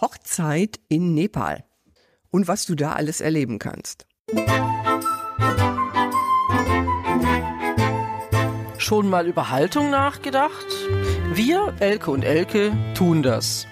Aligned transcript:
Hochzeit 0.00 0.78
in 0.88 1.14
Nepal 1.14 1.64
und 2.30 2.48
was 2.48 2.66
du 2.66 2.74
da 2.74 2.92
alles 2.92 3.20
erleben 3.20 3.58
kannst. 3.58 4.06
Schon 8.76 9.08
mal 9.08 9.26
über 9.26 9.50
Haltung 9.50 9.90
nachgedacht? 9.90 10.66
Wir, 11.32 11.74
Elke 11.80 12.10
und 12.10 12.24
Elke, 12.24 12.72
tun 12.94 13.22
das. 13.22 13.66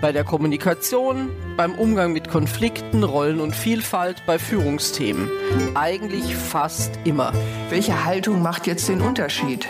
Bei 0.00 0.12
der 0.12 0.24
Kommunikation, 0.24 1.30
beim 1.56 1.74
Umgang 1.74 2.12
mit 2.12 2.28
Konflikten, 2.28 3.04
Rollen 3.04 3.40
und 3.40 3.54
Vielfalt, 3.54 4.22
bei 4.26 4.38
Führungsthemen. 4.38 5.30
Eigentlich 5.74 6.34
fast 6.34 6.98
immer. 7.04 7.32
Welche 7.68 8.04
Haltung 8.04 8.42
macht 8.42 8.66
jetzt 8.66 8.88
den 8.88 9.02
Unterschied? 9.02 9.68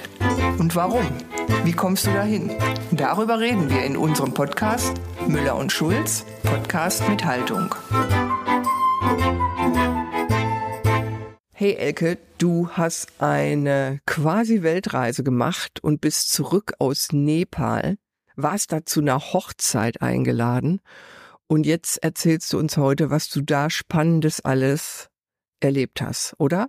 Und 0.58 0.74
warum? 0.74 1.06
Wie 1.64 1.72
kommst 1.72 2.06
du 2.06 2.12
dahin? 2.12 2.50
Darüber 2.92 3.38
reden 3.40 3.68
wir 3.68 3.84
in 3.84 3.96
unserem 3.96 4.32
Podcast 4.32 4.94
Müller 5.26 5.56
und 5.56 5.72
Schulz, 5.72 6.24
Podcast 6.42 7.08
mit 7.08 7.24
Haltung. 7.24 7.74
Hey 11.52 11.74
Elke, 11.74 12.18
du 12.38 12.70
hast 12.70 13.20
eine 13.20 14.00
quasi 14.06 14.62
Weltreise 14.62 15.24
gemacht 15.24 15.82
und 15.82 16.00
bist 16.00 16.32
zurück 16.32 16.74
aus 16.78 17.08
Nepal, 17.12 17.96
warst 18.36 18.72
da 18.72 18.84
zu 18.84 19.00
einer 19.00 19.18
Hochzeit 19.18 20.00
eingeladen 20.00 20.80
und 21.48 21.66
jetzt 21.66 22.02
erzählst 22.02 22.52
du 22.52 22.58
uns 22.58 22.76
heute, 22.76 23.10
was 23.10 23.28
du 23.28 23.40
da 23.40 23.70
Spannendes 23.70 24.44
alles 24.44 25.08
erlebt 25.60 26.00
hast, 26.00 26.34
oder? 26.38 26.68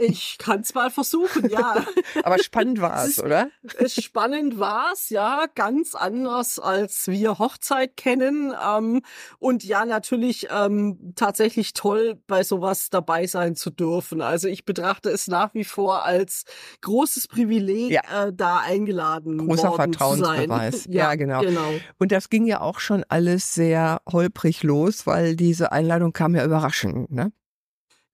Ich 0.00 0.38
kann 0.38 0.60
es 0.60 0.74
mal 0.74 0.90
versuchen, 0.90 1.50
ja. 1.50 1.84
Aber 2.24 2.38
spannend 2.38 2.80
war 2.80 3.04
es, 3.04 3.22
oder? 3.22 3.50
Spannend 3.86 4.58
war 4.58 4.92
es, 4.92 5.10
ja, 5.10 5.46
ganz 5.54 5.94
anders 5.94 6.58
als 6.58 7.08
wir 7.08 7.38
Hochzeit 7.38 7.96
kennen. 7.96 8.54
Ähm, 8.66 9.02
und 9.38 9.62
ja, 9.62 9.84
natürlich 9.84 10.48
ähm, 10.50 11.12
tatsächlich 11.16 11.74
toll, 11.74 12.18
bei 12.26 12.42
sowas 12.42 12.88
dabei 12.90 13.26
sein 13.26 13.56
zu 13.56 13.70
dürfen. 13.70 14.22
Also 14.22 14.48
ich 14.48 14.64
betrachte 14.64 15.10
es 15.10 15.28
nach 15.28 15.52
wie 15.54 15.64
vor 15.64 16.04
als 16.04 16.44
großes 16.80 17.28
Privileg, 17.28 17.90
ja. 17.90 18.28
äh, 18.28 18.32
da 18.32 18.58
eingeladen 18.58 19.46
Großer 19.46 19.70
worden 19.70 19.76
Vertrauensbeweis. 19.76 20.74
Zu 20.74 20.80
sein. 20.84 20.92
ja, 20.92 21.10
ja, 21.10 21.14
genau. 21.16 21.40
genau. 21.40 21.70
Und 21.98 22.12
das 22.12 22.30
ging 22.30 22.46
ja 22.46 22.60
auch 22.60 22.80
schon 22.80 23.04
alles 23.08 23.54
sehr 23.54 24.00
holprig 24.10 24.62
los, 24.62 25.06
weil 25.06 25.36
diese 25.36 25.72
Einladung 25.72 26.12
kam 26.12 26.34
ja 26.34 26.44
überraschend, 26.44 27.10
ne? 27.10 27.32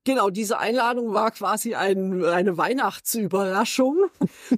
Genau, 0.07 0.31
diese 0.31 0.61
Einladung 0.61 1.15
war 1.15 1.33
quasi 1.33 1.75
ein, 1.75 2.25
eine 2.25 2.57
Weihnachtsüberraschung. 2.57 4.05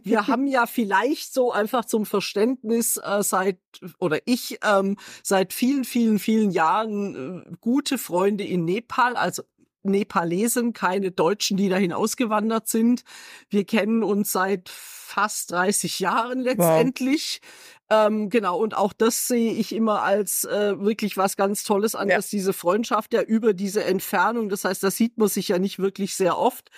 Wir 0.04 0.26
haben 0.26 0.46
ja 0.46 0.66
vielleicht 0.66 1.32
so 1.32 1.52
einfach 1.52 1.86
zum 1.86 2.04
Verständnis 2.04 2.98
äh, 3.02 3.22
seit, 3.22 3.58
oder 3.98 4.18
ich 4.26 4.58
ähm, 4.62 4.98
seit 5.22 5.54
vielen, 5.54 5.84
vielen, 5.84 6.18
vielen 6.18 6.50
Jahren 6.50 7.46
äh, 7.46 7.56
gute 7.62 7.96
Freunde 7.96 8.44
in 8.44 8.66
Nepal, 8.66 9.16
also 9.16 9.42
Nepalesen, 9.84 10.74
keine 10.74 11.12
Deutschen, 11.12 11.56
die 11.56 11.70
dahin 11.70 11.94
ausgewandert 11.94 12.68
sind. 12.68 13.04
Wir 13.48 13.64
kennen 13.64 14.02
uns 14.02 14.32
seit 14.32 14.68
fast 14.68 15.52
30 15.52 15.98
Jahren 16.00 16.40
letztendlich. 16.40 17.40
Wow. 17.42 17.77
Ähm, 17.90 18.28
genau, 18.28 18.58
und 18.58 18.76
auch 18.76 18.92
das 18.92 19.28
sehe 19.28 19.52
ich 19.52 19.74
immer 19.74 20.02
als 20.02 20.44
äh, 20.44 20.78
wirklich 20.78 21.16
was 21.16 21.36
ganz 21.36 21.64
Tolles 21.64 21.94
an, 21.94 22.08
ja. 22.08 22.16
dass 22.16 22.28
diese 22.28 22.52
Freundschaft 22.52 23.14
ja 23.14 23.22
über 23.22 23.54
diese 23.54 23.82
Entfernung, 23.84 24.50
das 24.50 24.64
heißt, 24.64 24.82
das 24.82 24.96
sieht 24.96 25.16
man 25.16 25.28
sich 25.28 25.48
ja 25.48 25.58
nicht 25.58 25.78
wirklich 25.78 26.14
sehr 26.14 26.36
oft, 26.36 26.70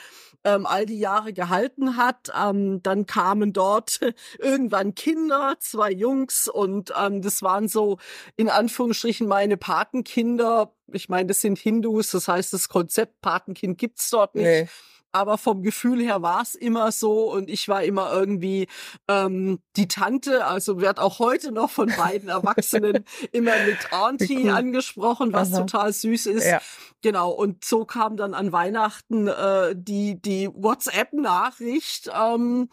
ähm, 0.44 0.66
all 0.66 0.86
die 0.86 1.00
Jahre 1.00 1.32
gehalten 1.32 1.96
hat. 1.96 2.30
Ähm, 2.40 2.80
dann 2.82 3.06
kamen 3.06 3.52
dort 3.52 3.98
irgendwann 4.38 4.94
Kinder, 4.94 5.56
zwei 5.58 5.90
Jungs, 5.90 6.46
und 6.46 6.92
ähm, 6.96 7.22
das 7.22 7.42
waren 7.42 7.66
so 7.66 7.98
in 8.36 8.48
Anführungsstrichen 8.48 9.26
meine 9.26 9.56
Patenkinder. 9.56 10.72
Ich 10.92 11.08
meine, 11.08 11.26
das 11.26 11.40
sind 11.40 11.58
Hindus, 11.58 12.10
das 12.10 12.28
heißt, 12.28 12.52
das 12.52 12.68
Konzept 12.68 13.20
Patenkind 13.20 13.78
gibt's 13.78 14.10
dort 14.10 14.36
nicht. 14.36 14.44
Nee 14.44 14.68
aber 15.12 15.38
vom 15.38 15.62
Gefühl 15.62 16.00
her 16.00 16.22
war 16.22 16.42
es 16.42 16.54
immer 16.54 16.92
so 16.92 17.32
und 17.32 17.50
ich 17.50 17.68
war 17.68 17.82
immer 17.82 18.12
irgendwie 18.12 18.68
ähm, 19.08 19.60
die 19.76 19.88
Tante, 19.88 20.46
also 20.46 20.80
wird 20.80 20.98
auch 20.98 21.18
heute 21.18 21.52
noch 21.52 21.70
von 21.70 21.92
beiden 21.96 22.28
Erwachsenen 22.28 23.04
immer 23.32 23.52
mit 23.66 23.92
Auntie 23.92 24.44
cool. 24.44 24.50
angesprochen, 24.50 25.32
was 25.32 25.52
Aha. 25.52 25.60
total 25.60 25.92
süß 25.92 26.26
ist. 26.26 26.46
Ja. 26.46 26.60
Genau, 27.02 27.30
und 27.30 27.64
so 27.64 27.84
kam 27.84 28.16
dann 28.16 28.34
an 28.34 28.52
Weihnachten 28.52 29.28
äh, 29.28 29.74
die, 29.76 30.20
die 30.20 30.48
WhatsApp-Nachricht. 30.52 32.10
Ähm, 32.14 32.68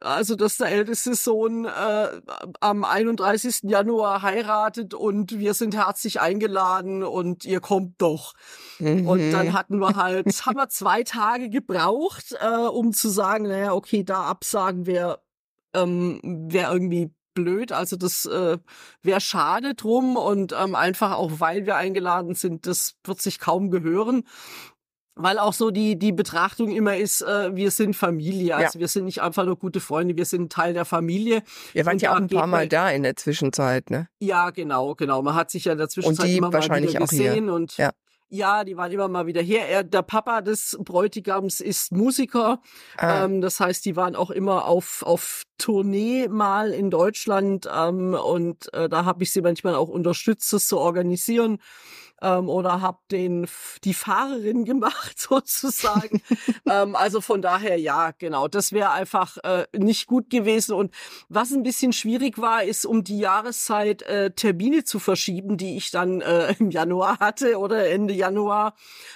also 0.00 0.36
dass 0.36 0.58
der 0.58 0.68
älteste 0.68 1.14
Sohn 1.14 1.64
äh, 1.64 2.08
am 2.60 2.84
31. 2.84 3.60
Januar 3.62 4.22
heiratet 4.22 4.94
und 4.94 5.38
wir 5.38 5.54
sind 5.54 5.74
herzlich 5.74 6.20
eingeladen 6.20 7.02
und 7.02 7.44
ihr 7.44 7.60
kommt 7.60 8.00
doch. 8.00 8.34
Mhm. 8.78 9.08
Und 9.08 9.30
dann 9.30 9.52
hatten 9.58 9.78
wir 9.78 9.96
halt, 9.96 10.46
haben 10.46 10.56
wir 10.56 10.68
zwei 10.68 11.02
Tage 11.02 11.50
gebraucht, 11.50 12.36
äh, 12.40 12.66
um 12.66 12.92
zu 12.92 13.08
sagen, 13.08 13.44
naja, 13.44 13.72
okay, 13.72 14.04
da 14.04 14.24
absagen 14.24 14.86
wäre 14.86 15.20
ähm, 15.74 16.20
wär 16.22 16.72
irgendwie 16.72 17.10
blöd. 17.34 17.72
Also 17.72 17.96
das 17.96 18.26
äh, 18.26 18.58
wäre 19.02 19.20
schade 19.20 19.74
drum 19.74 20.16
und 20.16 20.52
ähm, 20.58 20.74
einfach 20.74 21.12
auch, 21.12 21.38
weil 21.38 21.66
wir 21.66 21.76
eingeladen 21.76 22.34
sind, 22.34 22.66
das 22.66 22.96
wird 23.04 23.20
sich 23.20 23.38
kaum 23.38 23.70
gehören 23.70 24.24
weil 25.18 25.38
auch 25.38 25.52
so 25.52 25.70
die 25.70 25.98
die 25.98 26.12
Betrachtung 26.12 26.70
immer 26.70 26.96
ist, 26.96 27.22
äh, 27.22 27.54
wir 27.54 27.70
sind 27.70 27.94
Familie, 27.94 28.56
also 28.56 28.78
ja. 28.78 28.80
wir 28.80 28.88
sind 28.88 29.04
nicht 29.04 29.20
einfach 29.20 29.44
nur 29.44 29.56
gute 29.56 29.80
Freunde, 29.80 30.16
wir 30.16 30.24
sind 30.24 30.52
Teil 30.52 30.72
der 30.72 30.84
Familie. 30.84 31.42
Ihr 31.74 31.84
wart 31.84 32.00
ja 32.00 32.12
auch 32.12 32.16
ein 32.16 32.28
paar 32.28 32.46
Mal 32.46 32.68
da 32.68 32.90
in 32.90 33.02
der 33.02 33.16
Zwischenzeit, 33.16 33.90
ne? 33.90 34.08
Ja, 34.20 34.50
genau, 34.50 34.94
genau. 34.94 35.22
Man 35.22 35.34
hat 35.34 35.50
sich 35.50 35.64
ja 35.64 35.72
in 35.72 35.78
der 35.78 35.88
Zwischenzeit 35.88 36.24
und 36.24 36.30
die 36.30 36.36
immer 36.38 36.52
wahrscheinlich 36.52 36.94
mal 36.94 37.00
wieder 37.00 37.06
gesehen 37.06 37.44
hier. 37.44 37.52
und 37.52 37.76
ja. 37.76 37.90
Ja, 38.30 38.62
die 38.62 38.76
waren 38.76 38.92
immer 38.92 39.08
mal 39.08 39.26
wieder 39.26 39.40
hier. 39.40 39.62
Er, 39.62 39.82
der 39.84 40.02
Papa 40.02 40.42
des 40.42 40.76
Bräutigams 40.80 41.60
ist 41.60 41.92
Musiker. 41.92 42.60
Ah. 42.98 43.24
Ähm, 43.24 43.40
das 43.40 43.58
heißt, 43.58 43.86
die 43.86 43.96
waren 43.96 44.14
auch 44.14 44.30
immer 44.30 44.66
auf, 44.66 45.02
auf 45.02 45.44
Tournee 45.56 46.28
mal 46.28 46.72
in 46.72 46.90
Deutschland. 46.90 47.66
Ähm, 47.74 48.12
und 48.12 48.72
äh, 48.74 48.90
da 48.90 49.06
habe 49.06 49.22
ich 49.22 49.32
sie 49.32 49.40
manchmal 49.40 49.74
auch 49.74 49.88
unterstützt, 49.88 50.52
das 50.52 50.66
zu 50.66 50.78
organisieren 50.78 51.58
ähm, 52.22 52.48
oder 52.48 52.80
habe 52.80 52.98
den 53.10 53.46
die 53.84 53.94
Fahrerin 53.94 54.64
gemacht 54.64 55.18
sozusagen. 55.18 56.22
ähm, 56.68 56.96
also 56.96 57.20
von 57.20 57.42
daher 57.42 57.76
ja, 57.78 58.12
genau, 58.18 58.48
das 58.48 58.72
wäre 58.72 58.90
einfach 58.90 59.36
äh, 59.38 59.66
nicht 59.76 60.06
gut 60.06 60.30
gewesen. 60.30 60.74
Und 60.74 60.94
was 61.28 61.52
ein 61.52 61.62
bisschen 61.62 61.92
schwierig 61.92 62.38
war, 62.38 62.64
ist 62.64 62.86
um 62.86 63.04
die 63.04 63.18
Jahreszeit 63.18 64.02
äh, 64.02 64.30
Termine 64.30 64.84
zu 64.84 64.98
verschieben, 64.98 65.56
die 65.56 65.76
ich 65.76 65.90
dann 65.90 66.20
äh, 66.20 66.54
im 66.58 66.70
Januar 66.70 67.18
hatte 67.18 67.58
oder 67.58 67.88
Ende 67.88 68.14
Januar. 68.14 68.74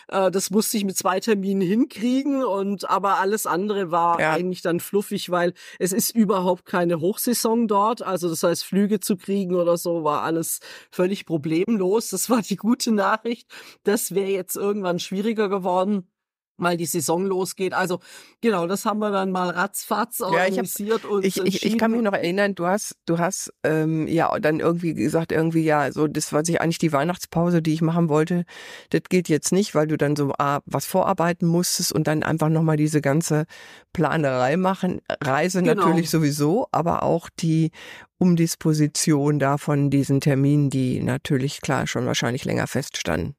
Äh, 0.09 0.31
das 0.31 0.51
musste 0.51 0.77
ich 0.77 0.84
mit 0.84 0.97
zwei 0.97 1.21
Terminen 1.21 1.63
hinkriegen 1.63 2.45
und 2.45 2.89
aber 2.89 3.19
alles 3.19 3.47
andere 3.47 3.91
war 3.91 4.21
ja. 4.21 4.33
eigentlich 4.33 4.63
dann 4.63 4.81
fluffig, 4.81 5.31
weil 5.31 5.55
es 5.79 5.93
ist 5.93 6.15
überhaupt 6.15 6.67
keine 6.67 7.01
Hochsaison 7.01 7.69
dort. 7.69 8.03
Also 8.03 8.29
das 8.29 8.43
heißt, 8.43 8.65
Flüge 8.65 9.01
zu 9.01 9.17
kriegen 9.17 9.55
oder 9.55 9.77
so 9.77 10.05
war 10.05 10.23
alles 10.23 10.61
völlig 10.91 11.27
problemlos. 11.27 12.11
Das 12.11 12.31
war 12.31 12.43
die 12.43 12.57
gute 12.57 12.91
Nachricht. 12.94 13.50
Das 13.84 14.14
wäre 14.14 14.30
jetzt 14.30 14.56
irgendwann 14.56 14.98
schwieriger 14.98 15.48
geworden 15.48 16.12
mal 16.57 16.77
die 16.77 16.87
Saison 16.87 17.27
losgeht. 17.27 17.75
Also 17.75 18.01
genau, 18.41 18.67
das 18.67 18.85
haben 18.85 19.01
wir 19.01 19.11
dann 19.11 19.31
mal 19.31 19.51
ratzfatz 19.51 20.21
organisiert 20.21 21.03
ja, 21.05 21.09
und 21.09 21.25
ich, 21.25 21.39
ich, 21.39 21.65
ich 21.65 21.79
kann 21.79 21.91
mich 21.91 22.03
noch 22.03 22.13
erinnern, 22.13 22.55
du 22.55 22.67
hast 22.67 22.97
du 23.07 23.19
hast 23.19 23.53
ähm, 23.65 24.07
ja 24.09 24.39
dann 24.39 24.61
irgendwie 24.61 24.95
gesagt 24.95 25.33
irgendwie 25.33 25.65
ja 25.65 25.93
so 25.93 26.07
das 26.07 26.33
war 26.33 26.45
sich 26.45 26.61
eigentlich 26.61 26.79
die 26.79 26.93
Weihnachtspause, 26.93 27.63
die 27.63 27.75
ich 27.75 27.83
machen 27.83 28.09
wollte, 28.09 28.45
das 28.91 29.03
geht 29.09 29.29
jetzt 29.29 29.53
nicht, 29.53 29.75
weil 29.75 29.87
du 29.87 29.97
dann 29.97 30.17
so 30.17 30.33
ah, 30.39 30.61
was 30.67 30.87
vorarbeiten 30.87 31.47
musstest 31.47 31.93
und 31.93 32.07
dann 32.07 32.23
einfach 32.23 32.49
noch 32.49 32.63
mal 32.63 32.77
diese 32.77 33.01
ganze 33.01 33.47
Planerei 33.93 34.57
machen, 34.57 35.01
Reise 35.23 35.63
genau. 35.63 35.75
natürlich 35.75 36.11
sowieso, 36.11 36.69
aber 36.73 37.03
auch 37.03 37.29
die 37.41 37.71
Umdisposition 38.19 39.39
da 39.39 39.59
von 39.59 39.91
diesen 39.91 40.21
Terminen, 40.21 40.71
die 40.71 41.03
natürlich 41.03 41.61
klar 41.61 41.87
schon 41.87 42.07
wahrscheinlich 42.07 42.45
länger 42.45 42.69
feststanden. 42.69 43.34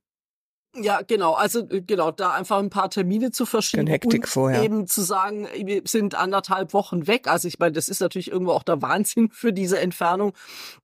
Ja, 0.75 1.01
genau. 1.05 1.33
Also 1.33 1.67
äh, 1.69 1.81
genau, 1.81 2.11
da 2.11 2.31
einfach 2.33 2.57
ein 2.57 2.69
paar 2.69 2.89
Termine 2.89 3.31
zu 3.31 3.45
verschieben 3.45 3.87
Hektik 3.87 4.23
und 4.23 4.29
vorher. 4.29 4.63
eben 4.63 4.87
zu 4.87 5.01
sagen, 5.01 5.47
wir 5.55 5.83
sind 5.85 6.15
anderthalb 6.15 6.73
Wochen 6.73 7.07
weg. 7.07 7.27
Also 7.27 7.47
ich 7.47 7.59
meine, 7.59 7.73
das 7.73 7.87
ist 7.87 8.01
natürlich 8.01 8.31
irgendwo 8.31 8.53
auch 8.53 8.63
der 8.63 8.81
Wahnsinn 8.81 9.29
für 9.31 9.53
diese 9.53 9.79
Entfernung, 9.79 10.33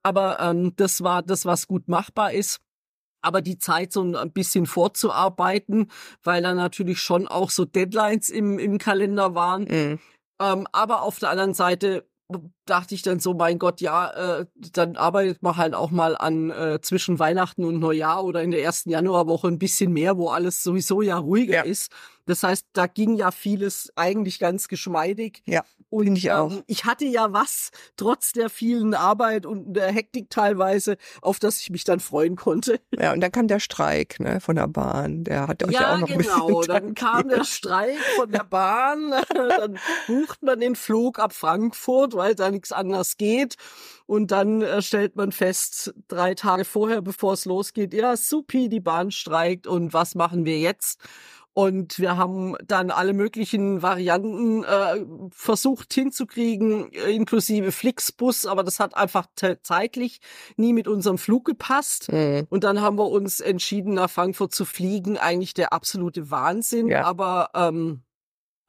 aber 0.04 0.40
ähm, 0.40 0.74
das 0.76 1.04
war 1.04 1.24
das, 1.24 1.46
was 1.46 1.68
gut 1.68 1.88
machbar 1.88 2.34
ist. 2.34 2.60
Aber 3.22 3.42
die 3.42 3.58
Zeit 3.58 3.92
so 3.92 4.02
ein 4.02 4.32
bisschen 4.32 4.66
vorzuarbeiten, 4.66 5.92
weil 6.24 6.42
da 6.42 6.54
natürlich 6.54 7.02
schon 7.02 7.28
auch 7.28 7.50
so 7.50 7.66
Deadlines 7.66 8.30
im, 8.30 8.60
im 8.60 8.78
Kalender 8.78 9.36
waren. 9.36 9.64
Mhm. 9.64 10.00
Ähm, 10.42 10.68
aber 10.72 11.02
auf 11.02 11.20
der 11.20 11.32
anderen 11.32 11.54
Seite 11.54 12.08
dachte 12.70 12.96
ich 12.96 13.02
dann 13.02 13.20
so, 13.20 13.34
mein 13.34 13.60
Gott, 13.60 13.82
ja, 13.82 14.40
äh, 14.40 14.46
dann 14.74 14.96
arbeitet 14.96 15.42
man 15.44 15.58
halt 15.58 15.74
auch 15.74 15.92
mal 15.92 16.16
an 16.18 16.50
äh, 16.52 16.80
zwischen 16.82 17.20
Weihnachten 17.20 17.64
und 17.66 17.80
Neujahr 17.80 18.24
oder 18.24 18.42
in 18.44 18.52
der 18.52 18.62
ersten 18.64 18.90
Januarwoche 18.90 19.48
ein 19.48 19.60
bisschen 19.60 19.92
mehr, 19.92 20.18
wo 20.18 20.30
alles 20.30 20.64
sowieso 20.64 21.02
ja 21.02 21.18
ruhiger 21.18 21.54
Ja. 21.56 21.62
ist. 21.64 21.92
Das 22.26 22.44
heißt, 22.44 22.68
da 22.74 22.86
ging 22.86 23.16
ja 23.16 23.32
vieles 23.32 23.92
eigentlich 23.96 24.38
ganz 24.38 24.68
geschmeidig. 24.68 25.42
Ja, 25.48 25.64
Und 25.90 26.16
ich 26.16 26.32
auch. 26.32 26.52
ähm, 26.52 26.64
ich 26.68 26.86
hatte 26.86 27.06
ja 27.06 27.34
was, 27.34 27.72
trotz 27.98 28.34
der 28.34 28.52
vielen 28.52 28.94
Arbeit 28.94 29.48
und 29.48 29.74
der 29.74 29.92
Hektik 29.92 30.30
teilweise, 30.30 30.98
auf 31.24 31.40
das 31.40 31.60
ich 31.60 31.72
mich 31.72 31.86
dann 31.86 32.00
freuen 32.00 32.36
konnte. 32.36 32.80
Ja, 32.96 33.14
und 33.14 33.22
dann 33.22 33.32
kam 33.32 33.48
der 33.48 33.60
Streik 33.60 34.20
ne, 34.20 34.40
von 34.42 34.58
der 34.58 34.68
Bahn. 34.68 35.24
Der 35.24 35.48
hat 35.48 35.64
euch 35.64 35.72
ja, 35.72 35.82
Ja, 35.82 35.94
auch 35.96 36.00
noch 36.02 36.10
ein 36.10 36.18
genau. 36.20 36.48
bisschen 36.60 36.68
Dann 36.68 36.94
kam 36.94 37.30
der 37.30 37.44
Streik 37.46 37.98
von 38.16 38.32
der 38.32 38.44
Bahn. 38.44 39.12
Dann 39.34 39.80
bucht 40.06 40.44
man 40.44 40.60
den 40.60 40.76
Flug 40.76 41.18
ab 41.18 41.34
Frankfurt, 41.34 42.14
weil 42.16 42.36
da 42.36 42.59
nichts 42.60 42.72
anderes 42.72 43.18
geht. 43.18 43.56
Und 44.06 44.32
dann 44.32 44.62
äh, 44.62 44.82
stellt 44.82 45.16
man 45.16 45.32
fest, 45.32 45.94
drei 46.08 46.34
Tage 46.36 46.66
vorher, 46.66 47.02
bevor 47.02 47.34
es 47.34 47.46
losgeht, 47.46 47.94
ja, 47.94 48.18
supi, 48.18 48.70
die 48.70 48.80
Bahn 48.82 49.12
streikt 49.12 49.66
und 49.68 49.94
was 49.94 50.16
machen 50.16 50.46
wir 50.46 50.60
jetzt? 50.60 51.00
Und 51.54 52.00
wir 52.00 52.16
haben 52.16 52.56
dann 52.66 52.90
alle 52.92 53.12
möglichen 53.12 53.82
Varianten 53.82 54.64
äh, 54.64 55.04
versucht 55.32 55.94
hinzukriegen, 55.94 56.90
inklusive 56.92 57.72
Flixbus, 57.72 58.46
aber 58.46 58.64
das 58.64 58.80
hat 58.80 58.96
einfach 58.96 59.26
zeitlich 59.64 60.20
nie 60.56 60.74
mit 60.74 60.88
unserem 60.88 61.18
Flug 61.18 61.46
gepasst. 61.46 62.12
Mhm. 62.12 62.46
Und 62.50 62.64
dann 62.64 62.82
haben 62.82 62.98
wir 62.98 63.10
uns 63.10 63.40
entschieden, 63.40 63.96
nach 63.96 64.10
Frankfurt 64.10 64.54
zu 64.54 64.64
fliegen. 64.64 65.18
Eigentlich 65.18 65.54
der 65.54 65.74
absolute 65.74 66.32
Wahnsinn, 66.32 66.88
Ja. 66.88 67.04
aber 67.04 67.50
ähm, 67.56 68.04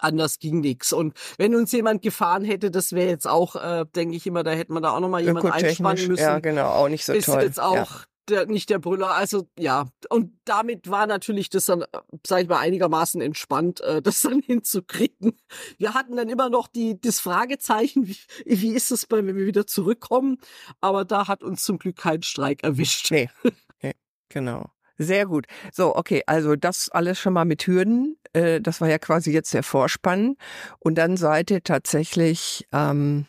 anders 0.01 0.39
ging 0.39 0.61
nix. 0.61 0.93
Und 0.93 1.15
wenn 1.39 1.55
uns 1.55 1.73
jemand 1.73 2.03
gefahren 2.03 2.45
hätte, 2.45 2.71
das 2.71 2.93
wäre 2.93 3.09
jetzt 3.09 3.27
auch, 3.27 3.57
äh, 3.57 3.85
denke 3.95 4.17
ich 4.17 4.27
immer, 4.27 4.43
da 4.43 4.51
hätte 4.53 4.73
man 4.73 4.83
da 4.83 4.91
auch 4.91 5.01
nochmal 5.01 5.23
jemand 5.23 5.47
einspannen 5.47 6.09
müssen. 6.09 6.23
ja, 6.23 6.39
genau, 6.39 6.69
auch 6.69 6.89
nicht 6.89 7.05
so 7.05 7.13
ist 7.13 7.27
toll. 7.27 7.43
jetzt 7.43 7.61
auch 7.61 8.07
der, 8.31 8.47
nicht 8.47 8.71
der 8.71 8.79
Brüller. 8.79 9.11
Also 9.11 9.49
ja, 9.59 9.89
und 10.09 10.33
damit 10.45 10.91
war 10.91 11.07
natürlich 11.07 11.51
das 11.51 11.67
dann, 11.67 11.85
sag 12.27 12.43
ich 12.43 12.49
mal, 12.49 12.59
einigermaßen 12.59 13.21
entspannt, 13.21 13.81
äh, 13.81 14.01
das 14.01 14.23
dann 14.23 14.41
hinzukriegen. 14.47 15.39
Wir 15.79 15.95
hatten 15.95 16.17
dann 16.17 16.29
immer 16.29 16.49
noch 16.49 16.69
die, 16.69 17.01
das 17.01 17.21
Fragezeichen, 17.21 18.07
wie, 18.09 18.17
wie 18.45 18.75
ist 18.75 18.91
es, 18.91 19.07
bei, 19.07 19.19
wenn 19.19 19.37
wir 19.37 19.47
wieder 19.47 19.67
zurückkommen? 19.67 20.39
Aber 20.81 21.05
da 21.05 21.29
hat 21.29 21.43
uns 21.43 21.65
zum 21.65 21.79
Glück 21.79 21.97
kein 21.97 22.23
Streik 22.23 22.63
erwischt. 22.63 23.11
Nee. 23.11 23.29
ja. 23.83 23.93
Genau. 24.29 24.71
Sehr 25.03 25.25
gut. 25.25 25.47
So, 25.73 25.97
okay, 25.97 26.23
also 26.27 26.57
das 26.57 26.91
alles 26.91 27.19
schon 27.19 27.33
mal 27.33 27.47
mit 27.47 27.67
Hürden. 27.67 28.19
Äh, 28.35 28.61
das 28.61 28.83
war 28.83 28.89
ja 28.91 28.99
quasi 28.99 29.33
jetzt 29.33 29.55
der 29.55 29.63
Vorspann. 29.63 30.37
Und 30.79 30.97
dann 30.97 31.17
seid 31.17 31.51
ihr 31.51 31.65
tatsächlich, 31.65 32.69
ähm, 32.71 33.25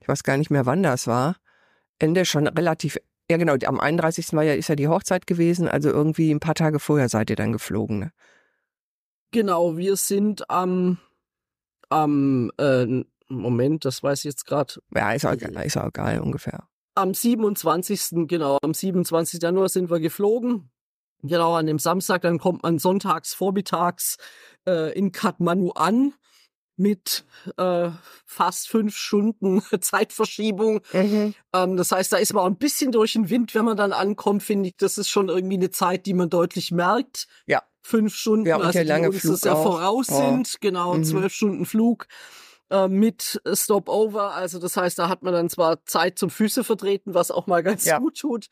ich 0.00 0.06
weiß 0.06 0.22
gar 0.22 0.36
nicht 0.36 0.50
mehr, 0.50 0.66
wann 0.66 0.84
das 0.84 1.08
war, 1.08 1.34
Ende 1.98 2.24
schon 2.24 2.46
relativ, 2.46 2.96
ja 3.28 3.38
genau, 3.38 3.56
am 3.66 3.80
31. 3.80 4.32
Mai 4.34 4.56
ist 4.56 4.68
ja 4.68 4.76
die 4.76 4.86
Hochzeit 4.86 5.26
gewesen, 5.26 5.66
also 5.66 5.90
irgendwie 5.90 6.30
ein 6.30 6.38
paar 6.38 6.54
Tage 6.54 6.78
vorher 6.78 7.08
seid 7.08 7.28
ihr 7.28 7.36
dann 7.36 7.50
geflogen. 7.50 7.98
Ne? 7.98 8.12
Genau, 9.32 9.76
wir 9.76 9.96
sind 9.96 10.48
am, 10.48 10.98
am 11.88 12.52
äh, 12.58 13.04
Moment, 13.28 13.84
das 13.84 14.04
weiß 14.04 14.20
ich 14.20 14.24
jetzt 14.26 14.46
gerade, 14.46 14.74
Ja, 14.94 15.12
ist 15.12 15.26
auch, 15.26 15.32
egal, 15.32 15.66
ist 15.66 15.76
auch 15.76 15.88
egal 15.88 16.20
ungefähr. 16.20 16.68
am 16.94 17.14
27. 17.14 18.28
genau, 18.28 18.58
am 18.62 18.74
27. 18.74 19.42
Januar 19.42 19.68
sind 19.68 19.90
wir 19.90 19.98
geflogen. 19.98 20.70
Genau, 21.22 21.54
an 21.54 21.66
dem 21.66 21.78
Samstag, 21.78 22.22
dann 22.22 22.38
kommt 22.38 22.62
man 22.62 22.78
sonntags, 22.78 23.34
vormittags 23.34 24.16
äh, 24.66 24.92
in 24.98 25.12
Kathmandu 25.12 25.70
an 25.72 26.14
mit 26.76 27.24
äh, 27.58 27.90
fast 28.24 28.68
fünf 28.68 28.96
Stunden 28.96 29.60
Zeitverschiebung. 29.80 30.80
Mhm. 30.94 31.34
Ähm, 31.52 31.76
das 31.76 31.92
heißt, 31.92 32.10
da 32.12 32.16
ist 32.16 32.32
man 32.32 32.42
auch 32.44 32.46
ein 32.48 32.56
bisschen 32.56 32.90
durch 32.90 33.12
den 33.12 33.28
Wind, 33.28 33.54
wenn 33.54 33.66
man 33.66 33.76
dann 33.76 33.92
ankommt, 33.92 34.42
finde 34.42 34.70
ich, 34.70 34.76
das 34.78 34.96
ist 34.96 35.10
schon 35.10 35.28
irgendwie 35.28 35.56
eine 35.56 35.70
Zeit, 35.70 36.06
die 36.06 36.14
man 36.14 36.30
deutlich 36.30 36.70
merkt. 36.70 37.26
Ja. 37.46 37.62
Fünf 37.82 38.14
Stunden, 38.14 38.46
Ja, 38.46 38.56
und 38.56 38.62
also 38.62 38.72
der 38.72 38.84
die 38.84 38.88
lange 38.88 39.08
uns 39.08 39.20
Flug 39.20 39.32
das 39.34 39.44
ja 39.44 39.52
auch. 39.54 39.62
voraus 39.62 40.08
Ja. 40.08 40.16
sind. 40.16 40.60
Genau, 40.62 40.94
Mhm. 40.96 41.04
zwölf 41.04 41.34
Stunden 41.34 41.66
Flug 41.66 42.06
äh, 42.70 42.88
mit 42.88 43.42
Stopover. 43.52 44.32
Also 44.34 44.58
das 44.58 44.76
heißt, 44.78 44.98
da 44.98 45.08
hat 45.10 45.22
man 45.22 45.34
dann 45.34 45.50
zwar 45.50 45.84
Zeit 45.84 46.18
zum 46.18 46.30
Füße 46.30 46.64
vertreten, 46.64 47.12
was 47.12 47.30
auch 47.30 47.46
mal 47.46 47.62
ganz 47.62 47.84
Ja. 47.84 47.98
gut 47.98 48.18
tut. 48.18 48.46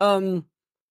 Ähm, 0.00 0.44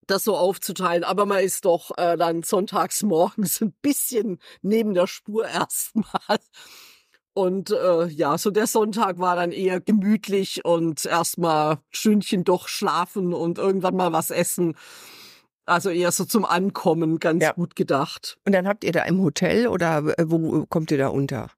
das 0.07 0.23
so 0.23 0.35
aufzuteilen, 0.35 1.03
aber 1.03 1.25
man 1.25 1.39
ist 1.39 1.65
doch 1.65 1.91
äh, 1.97 2.17
dann 2.17 2.43
sonntags 2.43 3.03
morgens 3.03 3.61
ein 3.61 3.73
bisschen 3.81 4.39
neben 4.61 4.93
der 4.93 5.07
Spur 5.07 5.47
erstmal. 5.47 6.39
Und 7.33 7.71
äh, 7.71 8.07
ja, 8.07 8.37
so 8.37 8.51
der 8.51 8.67
Sonntag 8.67 9.19
war 9.19 9.37
dann 9.37 9.51
eher 9.53 9.79
gemütlich 9.79 10.65
und 10.65 11.05
erstmal 11.05 11.77
Stündchen 11.91 12.43
doch 12.43 12.67
schlafen 12.67 13.33
und 13.33 13.57
irgendwann 13.57 13.95
mal 13.95 14.11
was 14.11 14.31
essen. 14.31 14.75
Also 15.65 15.89
eher 15.89 16.11
so 16.11 16.25
zum 16.25 16.43
Ankommen 16.43 17.19
ganz 17.19 17.43
Ja. 17.43 17.53
gut 17.53 17.77
gedacht. 17.77 18.37
Und 18.45 18.51
dann 18.53 18.67
habt 18.67 18.83
ihr 18.83 18.91
da 18.91 19.03
im 19.03 19.21
Hotel 19.21 19.67
oder 19.67 19.99
äh, 20.17 20.25
wo 20.29 20.65
kommt 20.65 20.91
ihr 20.91 20.97
da 20.97 21.07
unter? 21.07 21.51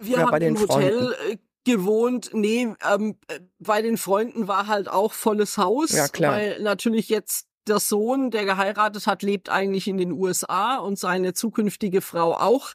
Wir 0.00 0.16
Ja, 0.16 0.22
haben 0.24 0.30
bei 0.32 0.38
den 0.40 0.56
im 0.56 0.60
Hotel 0.62 1.14
äh, 1.28 1.36
gewohnt. 1.64 2.30
Nee, 2.32 2.74
ähm, 2.84 3.16
äh, 3.28 3.38
bei 3.60 3.82
den 3.82 3.96
Freunden 3.98 4.48
war 4.48 4.66
halt 4.66 4.88
auch 4.88 5.12
volles 5.12 5.58
Haus. 5.58 5.92
Ja, 5.92 6.08
klar. 6.08 6.32
Weil 6.32 6.60
natürlich 6.62 7.08
jetzt 7.08 7.46
der 7.68 7.80
Sohn, 7.80 8.30
der 8.30 8.44
geheiratet 8.44 9.06
hat, 9.06 9.22
lebt 9.22 9.48
eigentlich 9.48 9.88
in 9.88 9.96
den 9.98 10.12
USA 10.12 10.76
und 10.76 10.98
seine 10.98 11.32
zukünftige 11.34 12.00
Frau 12.00 12.34
auch. 12.34 12.72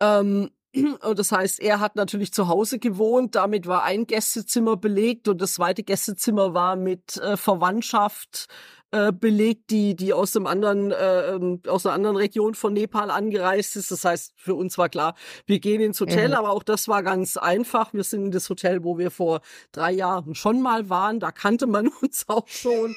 Ähm, 0.00 0.50
und 1.02 1.18
das 1.18 1.32
heißt, 1.32 1.60
er 1.60 1.80
hat 1.80 1.96
natürlich 1.96 2.32
zu 2.32 2.48
Hause 2.48 2.78
gewohnt. 2.78 3.34
Damit 3.34 3.66
war 3.66 3.82
ein 3.82 4.06
Gästezimmer 4.06 4.76
belegt 4.76 5.28
und 5.28 5.40
das 5.40 5.54
zweite 5.54 5.82
Gästezimmer 5.82 6.54
war 6.54 6.76
mit 6.76 7.16
äh, 7.16 7.36
Verwandtschaft 7.36 8.46
äh, 8.92 9.12
belegt, 9.12 9.70
die 9.70 9.94
die 9.94 10.12
aus 10.12 10.32
dem 10.32 10.46
anderen 10.46 10.90
äh, 10.90 11.34
ähm, 11.34 11.60
aus 11.68 11.86
einer 11.86 11.94
anderen 11.94 12.16
Region 12.16 12.54
von 12.54 12.72
Nepal 12.72 13.10
angereist 13.10 13.76
ist. 13.76 13.90
Das 13.90 14.04
heißt, 14.04 14.32
für 14.36 14.54
uns 14.54 14.78
war 14.78 14.88
klar, 14.88 15.14
wir 15.46 15.60
gehen 15.60 15.80
ins 15.80 16.00
Hotel, 16.00 16.28
Mhm. 16.28 16.34
aber 16.34 16.50
auch 16.50 16.64
das 16.64 16.88
war 16.88 17.02
ganz 17.02 17.36
einfach. 17.36 17.92
Wir 17.92 18.02
sind 18.04 18.26
in 18.26 18.30
das 18.32 18.48
Hotel, 18.50 18.82
wo 18.82 18.98
wir 18.98 19.10
vor 19.12 19.42
drei 19.72 19.92
Jahren 19.92 20.34
schon 20.34 20.60
mal 20.60 20.88
waren. 20.88 21.20
Da 21.20 21.30
kannte 21.30 21.66
man 21.66 21.88
uns 22.02 22.24
auch 22.28 22.48
schon. 22.48 22.94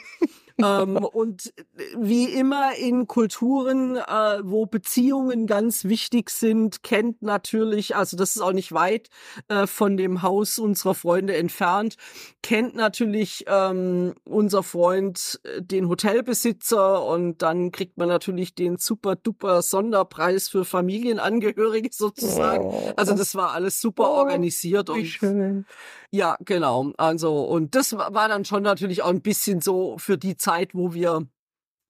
Ähm, 0.61 0.97
und 1.13 1.53
wie 1.97 2.25
immer 2.25 2.75
in 2.75 3.07
Kulturen, 3.07 3.97
äh, 3.97 4.39
wo 4.43 4.65
Beziehungen 4.65 5.47
ganz 5.47 5.85
wichtig 5.85 6.29
sind, 6.29 6.83
kennt 6.83 7.21
natürlich, 7.21 7.95
also 7.95 8.17
das 8.17 8.35
ist 8.35 8.41
auch 8.41 8.53
nicht 8.53 8.71
weit 8.71 9.09
äh, 9.47 9.67
von 9.67 9.97
dem 9.97 10.21
Haus 10.21 10.59
unserer 10.59 10.95
Freunde 10.95 11.35
entfernt, 11.35 11.95
kennt 12.41 12.75
natürlich 12.75 13.45
ähm, 13.47 14.13
unser 14.25 14.63
Freund 14.63 15.39
äh, 15.43 15.61
den 15.61 15.89
Hotelbesitzer 15.89 17.05
und 17.05 17.41
dann 17.41 17.71
kriegt 17.71 17.97
man 17.97 18.07
natürlich 18.07 18.55
den 18.55 18.77
super 18.77 19.15
duper 19.15 19.61
Sonderpreis 19.61 20.49
für 20.49 20.65
Familienangehörige 20.65 21.89
sozusagen. 21.91 22.65
Oh, 22.65 22.93
Also 22.95 23.13
das 23.15 23.35
war 23.35 23.51
alles 23.51 23.79
super 23.81 24.03
Oh, 24.09 24.17
organisiert 24.17 24.89
und 24.89 25.05
schön. 25.05 25.65
Ja, 26.13 26.37
genau. 26.45 26.93
Also, 26.97 27.41
und 27.43 27.75
das 27.75 27.93
wa- 27.97 28.13
war 28.13 28.29
dann 28.29 28.45
schon 28.45 28.63
natürlich 28.63 29.01
auch 29.01 29.09
ein 29.09 29.21
bisschen 29.21 29.61
so 29.61 29.97
für 29.97 30.17
die 30.17 30.37
Zeit, 30.37 30.73
wo 30.73 30.93
wir 30.93 31.27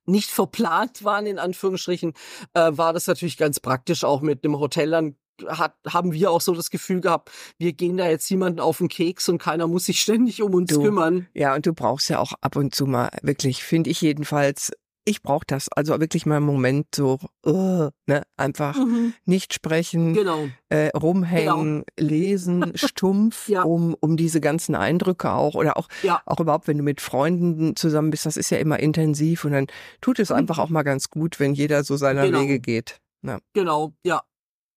nicht 0.06 0.30
verplant 0.32 1.04
waren, 1.04 1.26
in 1.26 1.40
Anführungsstrichen, 1.40 2.14
äh, 2.54 2.72
war 2.74 2.94
das 2.94 3.08
natürlich 3.08 3.38
ganz 3.38 3.60
praktisch 3.60 4.04
auch 4.04 4.22
mit 4.22 4.44
dem 4.44 4.58
Hotel. 4.60 4.90
Dann 4.92 5.16
hat, 5.48 5.76
haben 5.88 6.14
wir 6.14 6.30
auch 6.32 6.42
so 6.42 6.54
das 6.54 6.70
Gefühl 6.70 7.02
gehabt, 7.02 7.32
wir 7.58 7.74
gehen 7.74 7.98
da 7.98 8.08
jetzt 8.08 8.30
jemanden 8.30 8.60
auf 8.60 8.78
den 8.78 8.88
Keks 8.88 9.30
und 9.30 9.40
keiner 9.40 9.68
muss 9.68 9.86
sich 9.86 10.00
ständig 10.02 10.42
um 10.42 10.54
uns 10.54 10.72
Du. 10.72 10.82
kümmern. 10.84 11.28
Ja, 11.34 11.56
und 11.56 11.66
du 11.66 11.74
brauchst 11.74 12.10
ja 12.10 12.20
auch 12.20 12.34
ab 12.42 12.56
und 12.56 12.76
zu 12.76 12.86
mal, 12.86 13.10
wirklich, 13.24 13.64
finde 13.64 13.90
ich 13.90 14.02
jedenfalls, 14.02 14.72
ich 15.06 15.22
brauche 15.22 15.44
das. 15.48 15.70
Also 15.70 16.00
wirklich 16.00 16.26
mal 16.26 16.38
einen 16.38 16.46
Moment 16.46 16.88
so, 16.96 17.20
uh, 17.46 17.90
ne, 18.08 18.24
einfach 18.38 18.78
nicht 19.26 19.54
sprechen, 19.54 20.14
Genau. 20.14 20.48
äh, 20.70 20.90
rumhängen, 20.96 21.84
lesen, 22.00 22.72
stumpf, 22.76 23.48
Ja. 23.50 23.64
um, 23.64 23.96
um 24.00 24.18
diese 24.18 24.40
ganzen 24.42 24.76
Eindrücke 24.76 25.32
auch 25.32 25.56
oder 25.56 25.78
auch, 25.78 25.88
Ja. 26.04 26.22
auch 26.26 26.40
überhaupt, 26.40 26.68
wenn 26.68 26.78
du 26.78 26.84
mit 26.84 27.02
Freunden 27.02 27.76
zusammen 27.76 28.12
bist, 28.12 28.26
das 28.26 28.38
ist 28.38 28.50
ja 28.50 28.58
immer 28.58 28.80
intensiv 28.80 29.46
und 29.46 29.52
dann 29.52 29.68
tut 30.02 30.20
es 30.20 30.32
einfach 30.32 30.60
auch 30.60 30.70
mal 30.70 30.84
ganz 30.84 31.10
gut, 31.10 31.40
wenn 31.40 31.54
jeder 31.54 31.84
so 31.84 31.96
seiner 31.98 32.26
Genau. 32.26 32.42
Wege 32.42 32.60
geht. 32.60 33.00
Na, 33.22 33.40
Genau, 33.54 33.94
ja. 34.04 34.22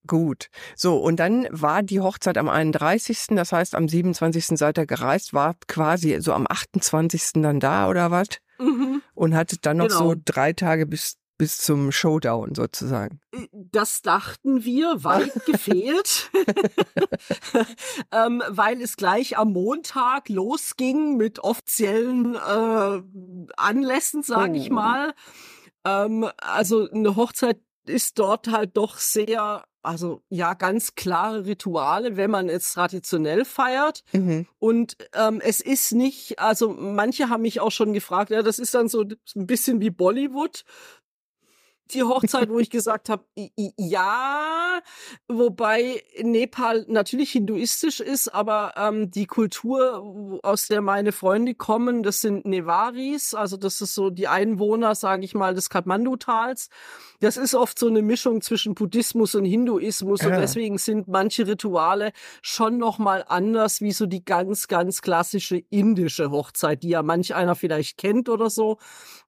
Gut. 0.07 0.49
So, 0.77 0.97
und 0.99 1.17
dann 1.17 1.47
war 1.51 1.83
die 1.83 2.01
Hochzeit 2.01 2.39
am 2.39 2.49
31., 2.49 3.27
das 3.31 3.53
heißt 3.53 3.75
am 3.75 3.89
27. 3.89 4.59
seid 4.59 4.79
ihr 4.79 4.87
gereist, 4.87 5.35
war 5.35 5.57
quasi 5.69 6.17
so 6.21 6.33
am 6.33 6.47
28. 6.49 7.43
dann 7.43 7.61
da 7.61 7.89
oder 7.89 8.11
was? 8.11 8.29
Mhm. 8.59 9.03
Und 9.15 9.35
hattet 9.35 9.67
dann 9.67 9.77
noch 9.79 9.89
Genau. 9.89 9.99
so 10.11 10.15
drei 10.25 10.53
Tage 10.53 10.87
bis, 10.87 11.17
bis 11.39 11.59
zum 11.59 11.93
Showdown 11.93 12.55
sozusagen. 12.55 13.21
Das 13.53 14.01
dachten 14.03 14.65
wir, 14.65 15.05
weit 15.05 15.33
gefehlt, 15.47 16.31
ähm, 18.13 18.43
weil 18.49 18.81
es 18.81 18.97
gleich 18.97 19.37
am 19.39 19.53
Montag 19.53 20.29
losging 20.29 21.17
mit 21.17 21.39
offiziellen 21.41 22.35
äh, 22.35 23.03
Anlässen, 23.57 24.23
sage 24.23 24.57
ich 24.57 24.71
Oh. 24.71 24.75
mal. 24.75 25.15
Ähm, 25.85 26.29
also 26.39 26.89
eine 26.91 27.17
Hochzeit 27.17 27.61
ist 27.89 28.19
dort 28.19 28.49
halt 28.49 28.77
doch 28.77 28.99
sehr, 28.99 29.65
also 29.83 30.23
ja, 30.29 30.55
ganz 30.55 30.95
klare 30.95 31.47
Rituale, 31.47 32.17
wenn 32.17 32.31
man 32.31 32.49
es 32.49 32.73
traditionell 32.73 33.45
feiert. 33.45 34.03
Mhm. 34.13 34.47
Und 34.59 34.97
ähm, 35.15 35.41
es 35.45 35.61
ist 35.61 35.93
nicht, 35.93 36.39
also 36.39 36.71
manche 36.71 37.29
haben 37.29 37.43
mich 37.43 37.61
auch 37.61 37.73
schon 37.73 37.93
gefragt, 37.93 38.31
ja, 38.31 38.43
das 38.43 38.59
ist 38.59 38.75
dann 38.75 38.89
so 38.89 39.03
ein 39.03 39.47
bisschen 39.47 39.81
wie 39.81 39.91
Bollywood 39.91 40.65
die 41.93 42.03
Hochzeit, 42.03 42.49
wo 42.49 42.59
ich 42.59 42.71
gesagt 42.71 43.09
habe, 43.09 43.25
ja, 43.77 44.81
wobei 45.29 46.03
Nepal 46.23 46.85
natürlich 46.89 47.33
hinduistisch 47.33 48.01
ist, 48.01 48.29
aber 48.29 48.75
ähm, 48.77 49.11
die 49.11 49.27
Kultur, 49.27 50.41
aus 50.43 50.67
der 50.69 50.81
meine 50.81 51.13
Freunde 51.13 51.55
kommen, 51.55 52.03
das 52.03 52.21
sind 52.21 52.45
Nevaris, 52.45 53.35
also 53.35 53.57
das 53.57 53.81
ist 53.81 53.95
so 53.95 54.11
die 54.11 54.29
Einwohner, 54.29 54.95
sage 54.95 55.25
ich 55.25 55.35
mal, 55.35 55.55
des 55.55 55.71
Kathmandu-Tals. 55.71 56.69
Das 57.21 57.37
ist 57.37 57.55
oft 57.55 57.79
so 57.79 57.87
eine 57.87 58.03
Mischung 58.03 58.41
zwischen 58.41 58.75
Buddhismus 58.75 59.35
und 59.35 59.45
Hinduismus 59.45 60.23
ja. 60.23 60.29
und 60.29 60.41
deswegen 60.41 60.79
sind 60.79 61.09
manche 61.09 61.47
Rituale 61.47 62.13
schon 62.43 62.79
noch 62.79 62.99
mal 62.99 63.25
anders 63.27 63.81
wie 63.81 63.93
so 63.93 64.07
die 64.07 64.25
ganz, 64.25 64.69
ganz 64.69 65.03
klassische 65.03 65.59
indische 65.71 66.31
Hochzeit, 66.31 66.83
die 66.83 66.91
ja 66.91 67.03
manch 67.03 67.35
einer 67.35 67.55
vielleicht 67.55 67.99
kennt 67.99 68.29
oder 68.29 68.51
so. 68.51 68.79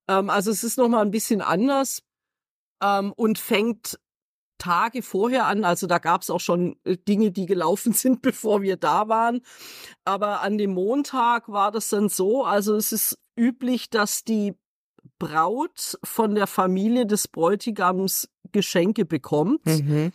Ähm, 0.09 0.31
also 0.31 0.51
es 0.51 0.65
ist 0.65 0.79
noch 0.79 0.89
mal 0.89 1.03
ein 1.03 1.11
bisschen 1.11 1.41
anders 1.41 2.03
ähm, 2.83 3.13
und 3.13 3.39
fängt 3.39 3.99
Tage 4.59 5.03
vorher 5.03 5.47
an. 5.47 5.65
Also 5.65 5.87
da 5.87 5.99
gab 5.99 6.23
es 6.23 6.31
auch 6.31 6.41
schon 6.41 6.77
äh, 6.85 6.97
Dinge, 6.97 7.31
die 7.31 7.47
gelaufen 7.47 7.93
sind, 7.95 8.23
bevor 8.23 8.63
wir 8.63 8.77
da 8.77 9.09
waren. 9.09 9.41
Aber 10.05 10.43
an 10.43 10.59
dem 10.59 10.75
Montag 10.75 11.49
war 11.49 11.71
das 11.71 11.89
dann 11.89 12.09
so. 12.09 12.45
Also 12.45 12.75
es 12.75 12.93
ist 12.93 13.19
üblich, 13.37 13.91
dass 13.91 14.25
die 14.25 14.55
Braut 15.19 15.99
von 16.05 16.35
der 16.35 16.47
Familie 16.47 17.07
des 17.07 17.29
Bräutigams 17.29 18.29
Geschenke 18.53 19.05
bekommt. 19.05 19.65
Mhm. 19.67 20.13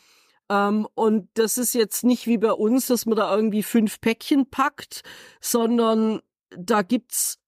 Ähm, 0.50 0.88
und 0.94 1.30
das 1.36 1.58
ist 1.58 1.74
jetzt 1.74 2.04
nicht 2.04 2.28
wie 2.28 2.38
bei 2.38 2.52
uns, 2.52 2.88
dass 2.88 3.06
man 3.06 3.18
da 3.18 3.34
irgendwie 3.36 3.64
fünf 3.64 4.02
Päckchen 4.02 4.50
packt, 4.50 5.04
sondern 5.42 6.22
da 6.50 6.82
gibt's 6.82 7.40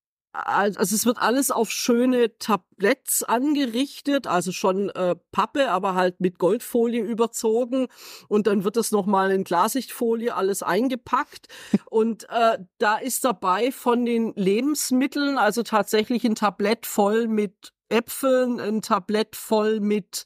also 0.43 0.95
es 0.95 1.05
wird 1.05 1.17
alles 1.17 1.51
auf 1.51 1.71
schöne 1.71 2.37
Tabletts 2.37 3.23
angerichtet, 3.23 4.27
also 4.27 4.51
schon 4.51 4.89
äh, 4.89 5.15
Pappe, 5.31 5.71
aber 5.71 5.95
halt 5.95 6.19
mit 6.19 6.37
Goldfolie 6.39 7.01
überzogen. 7.01 7.87
Und 8.27 8.47
dann 8.47 8.63
wird 8.63 8.75
das 8.75 8.91
nochmal 8.91 9.31
in 9.31 9.43
Klarsichtfolie 9.43 10.35
alles 10.35 10.63
eingepackt. 10.63 11.47
Und 11.89 12.27
äh, 12.29 12.59
da 12.77 12.97
ist 12.97 13.23
dabei 13.23 13.71
von 13.71 14.05
den 14.05 14.33
Lebensmitteln, 14.35 15.37
also 15.37 15.63
tatsächlich 15.63 16.25
ein 16.25 16.35
Tablett 16.35 16.85
voll 16.85 17.27
mit 17.27 17.71
Äpfeln, 17.89 18.59
ein 18.59 18.81
Tablett 18.81 19.35
voll 19.35 19.79
mit 19.79 20.25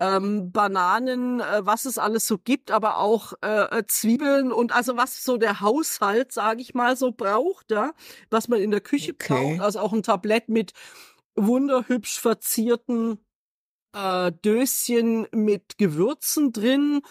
ähm, 0.00 0.52
Bananen, 0.52 1.40
äh, 1.40 1.66
was 1.66 1.84
es 1.84 1.98
alles 1.98 2.26
so 2.26 2.38
gibt, 2.38 2.70
aber 2.70 2.98
auch 2.98 3.32
äh, 3.42 3.78
äh, 3.78 3.86
Zwiebeln 3.86 4.52
und 4.52 4.72
also 4.72 4.96
was 4.96 5.24
so 5.24 5.36
der 5.36 5.60
Haushalt, 5.60 6.32
sage 6.32 6.60
ich 6.60 6.74
mal, 6.74 6.96
so 6.96 7.12
braucht, 7.12 7.70
ja, 7.70 7.92
was 8.30 8.48
man 8.48 8.60
in 8.60 8.70
der 8.70 8.80
Küche 8.80 9.12
okay. 9.12 9.34
braucht. 9.34 9.60
Also 9.60 9.80
auch 9.80 9.92
ein 9.92 10.02
Tablett 10.02 10.48
mit 10.48 10.72
wunderhübsch 11.34 12.20
verzierten 12.20 13.18
äh, 13.94 14.32
Döschen 14.44 15.26
mit 15.32 15.78
Gewürzen 15.78 16.52
drin 16.52 17.02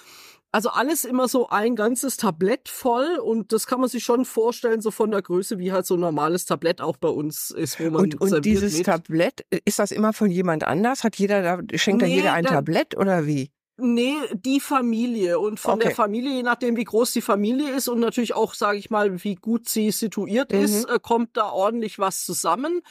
also 0.51 0.69
alles 0.69 1.05
immer 1.05 1.27
so 1.27 1.49
ein 1.49 1.75
ganzes 1.75 2.17
Tablett 2.17 2.69
voll 2.69 3.17
und 3.21 3.51
das 3.51 3.67
kann 3.67 3.79
man 3.79 3.89
sich 3.89 4.03
schon 4.03 4.25
vorstellen, 4.25 4.81
so 4.81 4.91
von 4.91 5.11
der 5.11 5.21
Größe, 5.21 5.59
wie 5.59 5.71
halt 5.71 5.85
so 5.85 5.95
ein 5.95 5.99
normales 5.99 6.45
Tablett 6.45 6.81
auch 6.81 6.97
bei 6.97 7.09
uns 7.09 7.51
ist, 7.51 7.79
wo 7.79 7.89
man 7.89 8.03
Und, 8.03 8.21
und 8.21 8.45
dieses 8.45 8.77
mit. 8.77 8.85
Tablett, 8.85 9.45
äh, 9.49 9.59
ist 9.65 9.79
das 9.79 9.91
immer 9.91 10.13
von 10.13 10.29
jemand 10.29 10.63
anders? 10.63 11.03
Hat 11.03 11.17
jeder 11.17 11.41
da, 11.41 11.77
schenkt 11.77 12.01
nee, 12.01 12.09
da 12.09 12.15
jeder 12.15 12.33
ein 12.33 12.45
da, 12.45 12.51
Tablett 12.51 12.95
oder 12.97 13.25
wie? 13.25 13.51
Nee, 13.79 14.15
die 14.33 14.59
Familie 14.59 15.37
und 15.37 15.59
von 15.59 15.75
okay. 15.75 15.89
der 15.89 15.95
Familie, 15.95 16.31
je 16.31 16.43
nachdem 16.43 16.77
wie 16.77 16.83
groß 16.83 17.11
die 17.11 17.21
Familie 17.21 17.75
ist 17.75 17.87
und 17.87 17.99
natürlich 17.99 18.33
auch, 18.33 18.55
sage 18.55 18.79
ich 18.79 18.89
mal, 18.89 19.23
wie 19.23 19.35
gut 19.35 19.69
sie 19.69 19.91
situiert 19.91 20.51
mhm. 20.51 20.61
ist, 20.61 20.85
äh, 20.85 20.97
kommt 20.99 21.37
da 21.37 21.49
ordentlich 21.49 21.99
was 21.99 22.25
zusammen. 22.25 22.81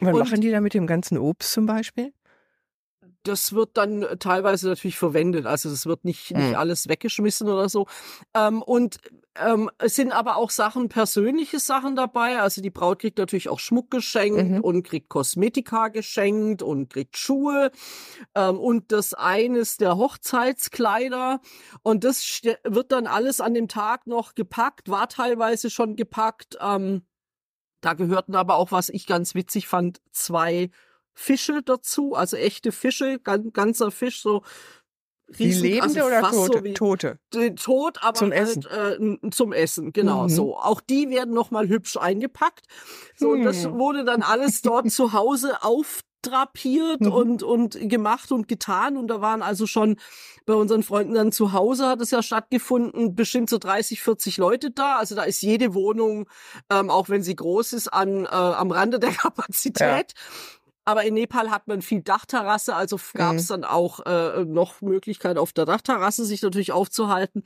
Was 0.00 0.14
machen 0.14 0.42
die 0.42 0.50
da 0.50 0.60
mit 0.60 0.74
dem 0.74 0.86
ganzen 0.86 1.16
Obst 1.16 1.52
zum 1.52 1.64
Beispiel? 1.64 2.12
Das 3.24 3.52
wird 3.52 3.76
dann 3.76 4.02
äh, 4.02 4.16
teilweise 4.16 4.68
natürlich 4.68 4.96
verwendet. 4.96 5.46
Also 5.46 5.68
es 5.70 5.86
wird 5.86 6.04
nicht, 6.04 6.30
nicht 6.30 6.50
mhm. 6.50 6.54
alles 6.54 6.88
weggeschmissen 6.88 7.48
oder 7.48 7.68
so. 7.68 7.86
Ähm, 8.34 8.62
und 8.62 8.98
ähm, 9.36 9.68
es 9.78 9.96
sind 9.96 10.12
aber 10.12 10.36
auch 10.36 10.50
Sachen, 10.50 10.88
persönliche 10.88 11.58
Sachen 11.58 11.96
dabei. 11.96 12.38
Also 12.38 12.60
die 12.60 12.70
Braut 12.70 13.00
kriegt 13.00 13.18
natürlich 13.18 13.48
auch 13.48 13.58
Schmuck 13.58 13.90
geschenkt 13.90 14.48
mhm. 14.48 14.60
und 14.60 14.84
kriegt 14.84 15.08
Kosmetika 15.08 15.88
geschenkt 15.88 16.62
und 16.62 16.90
kriegt 16.90 17.16
Schuhe 17.16 17.72
ähm, 18.34 18.58
und 18.58 18.92
das 18.92 19.14
eines 19.14 19.76
der 19.76 19.96
Hochzeitskleider. 19.96 21.40
Und 21.82 22.04
das 22.04 22.42
wird 22.64 22.92
dann 22.92 23.06
alles 23.06 23.40
an 23.40 23.54
dem 23.54 23.68
Tag 23.68 24.06
noch 24.06 24.34
gepackt, 24.34 24.88
war 24.88 25.08
teilweise 25.08 25.70
schon 25.70 25.96
gepackt. 25.96 26.56
Ähm, 26.60 27.02
da 27.80 27.94
gehörten 27.94 28.34
aber 28.34 28.56
auch, 28.56 28.70
was 28.70 28.88
ich 28.88 29.06
ganz 29.06 29.34
witzig 29.34 29.66
fand, 29.66 30.00
zwei 30.12 30.70
Fische 31.14 31.62
dazu, 31.62 32.14
also 32.14 32.36
echte 32.36 32.72
Fische, 32.72 33.18
ganz, 33.20 33.52
ganzer 33.52 33.90
Fisch, 33.90 34.20
so 34.20 34.42
Riesen, 35.38 35.62
wie 35.62 35.68
lebende 35.68 36.04
also 36.04 36.06
oder 36.06 36.30
tote? 36.30 36.58
So 36.58 36.64
wie, 36.64 36.74
tote? 36.74 37.18
Tot, 37.56 37.98
aber 38.02 38.14
zum 38.14 38.30
halt, 38.30 38.66
Essen. 38.66 39.18
Äh, 39.22 39.30
zum 39.30 39.52
Essen, 39.52 39.92
genau 39.92 40.24
mhm. 40.24 40.28
so. 40.28 40.56
Auch 40.56 40.80
die 40.80 41.08
werden 41.10 41.32
nochmal 41.34 41.68
hübsch 41.68 41.96
eingepackt. 41.96 42.66
So, 43.16 43.32
hm. 43.32 43.38
und 43.38 43.44
das 43.44 43.64
hm. 43.64 43.78
wurde 43.78 44.04
dann 44.04 44.22
alles 44.22 44.60
dort 44.62 44.90
zu 44.90 45.14
Hause 45.14 45.62
aufdrapiert 45.62 47.00
mhm. 47.00 47.12
und, 47.12 47.42
und 47.42 47.78
gemacht 47.88 48.32
und 48.32 48.48
getan. 48.48 48.98
Und 48.98 49.08
da 49.08 49.22
waren 49.22 49.42
also 49.42 49.66
schon 49.66 49.96
bei 50.44 50.54
unseren 50.54 50.82
Freunden 50.82 51.14
dann 51.14 51.32
zu 51.32 51.52
Hause 51.52 51.86
hat 51.86 52.02
es 52.02 52.10
ja 52.10 52.22
stattgefunden, 52.22 53.14
bestimmt 53.14 53.48
so 53.48 53.56
30, 53.56 54.02
40 54.02 54.36
Leute 54.36 54.70
da. 54.70 54.98
Also 54.98 55.14
da 55.14 55.22
ist 55.22 55.40
jede 55.40 55.72
Wohnung, 55.72 56.28
ähm, 56.70 56.90
auch 56.90 57.08
wenn 57.08 57.22
sie 57.22 57.34
groß 57.34 57.72
ist, 57.72 57.88
an, 57.88 58.26
äh, 58.26 58.28
am 58.28 58.70
Rande 58.70 58.98
der 58.98 59.10
Kapazität. 59.12 59.80
Ja. 59.80 60.63
Aber 60.84 61.04
in 61.04 61.14
Nepal 61.14 61.50
hat 61.50 61.66
man 61.66 61.82
viel 61.82 62.02
Dachterrasse, 62.02 62.74
also 62.74 62.98
gab 63.14 63.36
es 63.36 63.48
mhm. 63.48 63.52
dann 63.52 63.64
auch 63.64 64.00
äh, 64.06 64.44
noch 64.44 64.82
Möglichkeit 64.82 65.38
auf 65.38 65.52
der 65.52 65.64
Dachterrasse 65.64 66.24
sich 66.24 66.42
natürlich 66.42 66.72
aufzuhalten. 66.72 67.44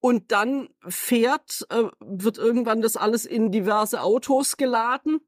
Und 0.00 0.32
dann 0.32 0.68
fährt, 0.88 1.66
äh, 1.70 1.84
wird 2.00 2.38
irgendwann 2.38 2.82
das 2.82 2.96
alles 2.96 3.26
in 3.26 3.52
diverse 3.52 4.02
Autos 4.02 4.56
geladen. 4.56 5.20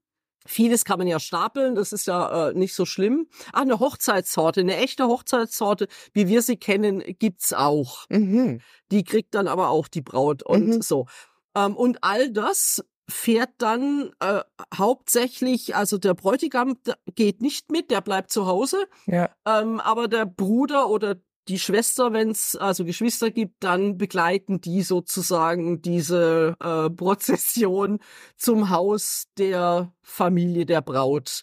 Vieles 0.44 0.84
kann 0.84 0.98
man 0.98 1.06
ja 1.06 1.20
stapeln, 1.20 1.76
das 1.76 1.92
ist 1.92 2.06
ja 2.08 2.48
äh, 2.48 2.54
nicht 2.54 2.74
so 2.74 2.84
schlimm. 2.84 3.28
Ah, 3.52 3.60
eine 3.60 3.78
Hochzeitssorte, 3.78 4.60
eine 4.60 4.76
echte 4.76 5.06
Hochzeitssorte, 5.06 5.86
wie 6.12 6.26
wir 6.26 6.42
sie 6.42 6.56
kennen, 6.56 7.00
gibt's 7.20 7.52
auch. 7.52 8.06
Mhm. 8.08 8.60
Die 8.90 9.04
kriegt 9.04 9.36
dann 9.36 9.46
aber 9.46 9.68
auch 9.68 9.86
die 9.86 10.02
Braut 10.02 10.42
und 10.42 10.66
mhm. 10.66 10.82
so. 10.82 11.06
Ähm, 11.54 11.76
und 11.76 12.02
all 12.02 12.30
das 12.32 12.84
fährt 13.08 13.50
dann 13.58 14.10
äh, 14.20 14.40
hauptsächlich, 14.74 15.74
also 15.76 15.98
der 15.98 16.14
Bräutigam 16.14 16.76
geht 17.14 17.42
nicht 17.42 17.70
mit, 17.70 17.90
der 17.90 18.00
bleibt 18.00 18.32
zu 18.32 18.46
Hause. 18.46 18.86
Ja. 19.06 19.30
Ähm, 19.46 19.80
aber 19.80 20.08
der 20.08 20.26
Bruder 20.26 20.88
oder 20.88 21.16
die 21.48 21.58
Schwester, 21.58 22.12
wenn 22.12 22.30
es 22.30 22.54
also 22.54 22.84
Geschwister 22.84 23.30
gibt, 23.30 23.64
dann 23.64 23.98
begleiten 23.98 24.60
die 24.60 24.82
sozusagen 24.82 25.82
diese 25.82 26.56
äh, 26.60 26.90
Prozession 26.96 27.98
zum 28.36 28.70
Haus 28.70 29.24
der 29.38 29.92
Familie 30.02 30.66
der 30.66 30.82
Braut. 30.82 31.42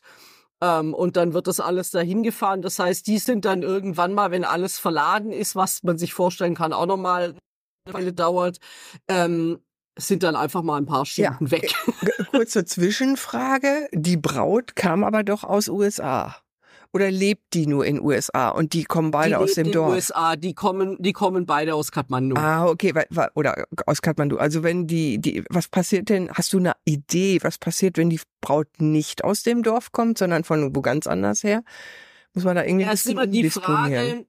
Ähm, 0.62 0.94
und 0.94 1.18
dann 1.18 1.34
wird 1.34 1.48
das 1.48 1.60
alles 1.60 1.92
dahin 1.92 2.24
gefahren. 2.24 2.62
Das 2.62 2.80
heißt, 2.80 3.08
die 3.08 3.18
sind 3.18 3.46
dann 3.46 3.62
irgendwann 3.62 4.14
mal, 4.14 4.32
wenn 4.32 4.46
alles 4.46 4.80
verladen 4.80 5.32
ist, 5.32 5.56
was 5.56 5.84
man 5.84 5.98
sich 5.98 6.14
vorstellen 6.14 6.56
kann, 6.56 6.74
auch 6.74 6.86
nochmal 6.86 7.36
eine 7.86 7.94
Weile 7.94 8.14
dauert, 8.14 8.60
ähm, 9.08 9.60
sind 10.08 10.24
dann 10.24 10.36
einfach 10.36 10.64
mal 10.64 10.78
ein 10.78 10.86
paar 10.86 11.06
Stunden 11.06 11.46
ja. 11.46 11.52
weg. 11.52 11.74
Kurze 12.32 12.66
Zwischenfrage. 12.66 13.90
Die 13.94 14.18
Braut 14.18 14.76
kam 14.76 15.04
aber 15.04 15.24
doch 15.24 15.44
aus 15.44 15.70
USA. 15.70 16.36
Oder 16.92 17.12
lebt 17.12 17.54
die 17.54 17.68
nur 17.68 17.86
in 17.86 18.02
USA 18.02 18.50
und 18.50 18.74
die 18.74 18.84
kommen 18.84 19.12
beide 19.12 19.30
die 19.30 19.36
aus 19.36 19.54
dem 19.54 19.68
in 19.68 19.74
Dorf? 19.74 19.94
USA, 19.94 20.36
die 20.36 20.56
kommen, 20.56 20.98
die 21.00 21.14
kommen 21.14 21.46
beide 21.46 21.76
aus 21.76 21.92
Kathmandu. 21.92 22.36
Ah, 22.36 22.66
okay, 22.66 22.94
oder 23.36 23.66
aus 23.86 24.02
Kathmandu. 24.02 24.38
Also 24.38 24.64
wenn 24.64 24.88
die, 24.88 25.20
die, 25.20 25.44
was 25.52 25.68
passiert 25.68 26.10
denn? 26.10 26.32
Hast 26.32 26.52
du 26.52 26.58
eine 26.58 26.74
Idee, 26.86 27.40
was 27.44 27.60
passiert, 27.60 27.98
wenn 27.98 28.10
die 28.10 28.20
Braut 28.42 28.68
nicht 28.80 29.24
aus 29.24 29.44
dem 29.44 29.62
Dorf 29.62 29.92
kommt, 29.92 30.18
sondern 30.18 30.44
von 30.44 30.76
wo 30.76 30.82
ganz 30.82 31.06
anders 31.06 31.44
her? 31.44 31.64
Muss 32.34 32.44
man 32.44 32.56
da 32.56 32.64
irgendwie 32.64 32.86
ja, 32.86 32.92
ist 32.92 33.06
immer 33.06 33.28
die 33.28 33.50
Frage, 33.52 34.26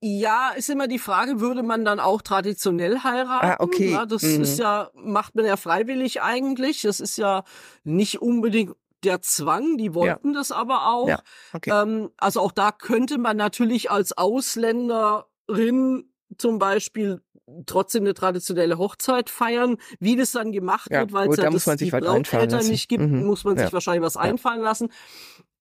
ja, 0.00 0.50
ist 0.50 0.70
immer 0.70 0.88
die 0.88 0.98
Frage, 0.98 1.40
würde 1.40 1.62
man 1.62 1.84
dann 1.84 2.00
auch 2.00 2.22
traditionell 2.22 3.02
heiraten? 3.04 3.46
Ah, 3.46 3.56
okay. 3.60 3.92
Ja, 3.92 4.06
das 4.06 4.22
mhm. 4.22 4.42
ist 4.42 4.58
ja, 4.58 4.90
macht 4.94 5.34
man 5.34 5.44
ja 5.44 5.56
freiwillig 5.56 6.20
eigentlich. 6.20 6.82
Das 6.82 7.00
ist 7.00 7.16
ja 7.16 7.44
nicht 7.84 8.20
unbedingt 8.20 8.74
der 9.04 9.22
Zwang, 9.22 9.76
die 9.76 9.94
wollten 9.94 10.32
ja. 10.32 10.40
das 10.40 10.50
aber 10.50 10.88
auch. 10.88 11.08
Ja, 11.08 11.22
okay. 11.52 11.70
Ähm, 11.70 12.10
also 12.16 12.40
auch 12.40 12.52
da 12.52 12.72
könnte 12.72 13.18
man 13.18 13.36
natürlich 13.36 13.90
als 13.90 14.16
Ausländerin 14.18 16.10
zum 16.36 16.58
Beispiel 16.58 17.22
trotzdem 17.66 18.02
eine 18.02 18.14
traditionelle 18.14 18.78
Hochzeit 18.78 19.30
feiern. 19.30 19.76
Wie 20.00 20.16
das 20.16 20.32
dann 20.32 20.50
gemacht 20.50 20.90
ja, 20.90 21.00
wird, 21.00 21.12
weil 21.12 21.28
es 21.28 21.36
ja 21.36 21.50
das, 21.50 21.64
die 21.76 21.90
Brauteltern 21.90 22.66
nicht 22.66 22.88
gibt, 22.88 23.04
mhm. 23.04 23.26
muss 23.26 23.44
man 23.44 23.56
sich 23.56 23.72
wahrscheinlich 23.72 24.02
was 24.02 24.16
einfallen 24.16 24.60
lassen. 24.60 24.90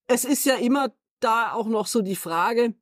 Es 0.07 0.25
ist 0.25 0.45
ja 0.45 0.55
immer 0.55 0.91
da 1.19 1.53
auch 1.53 1.67
noch 1.67 1.87
so 1.87 2.01
die 2.01 2.15
Frage, 2.15 2.73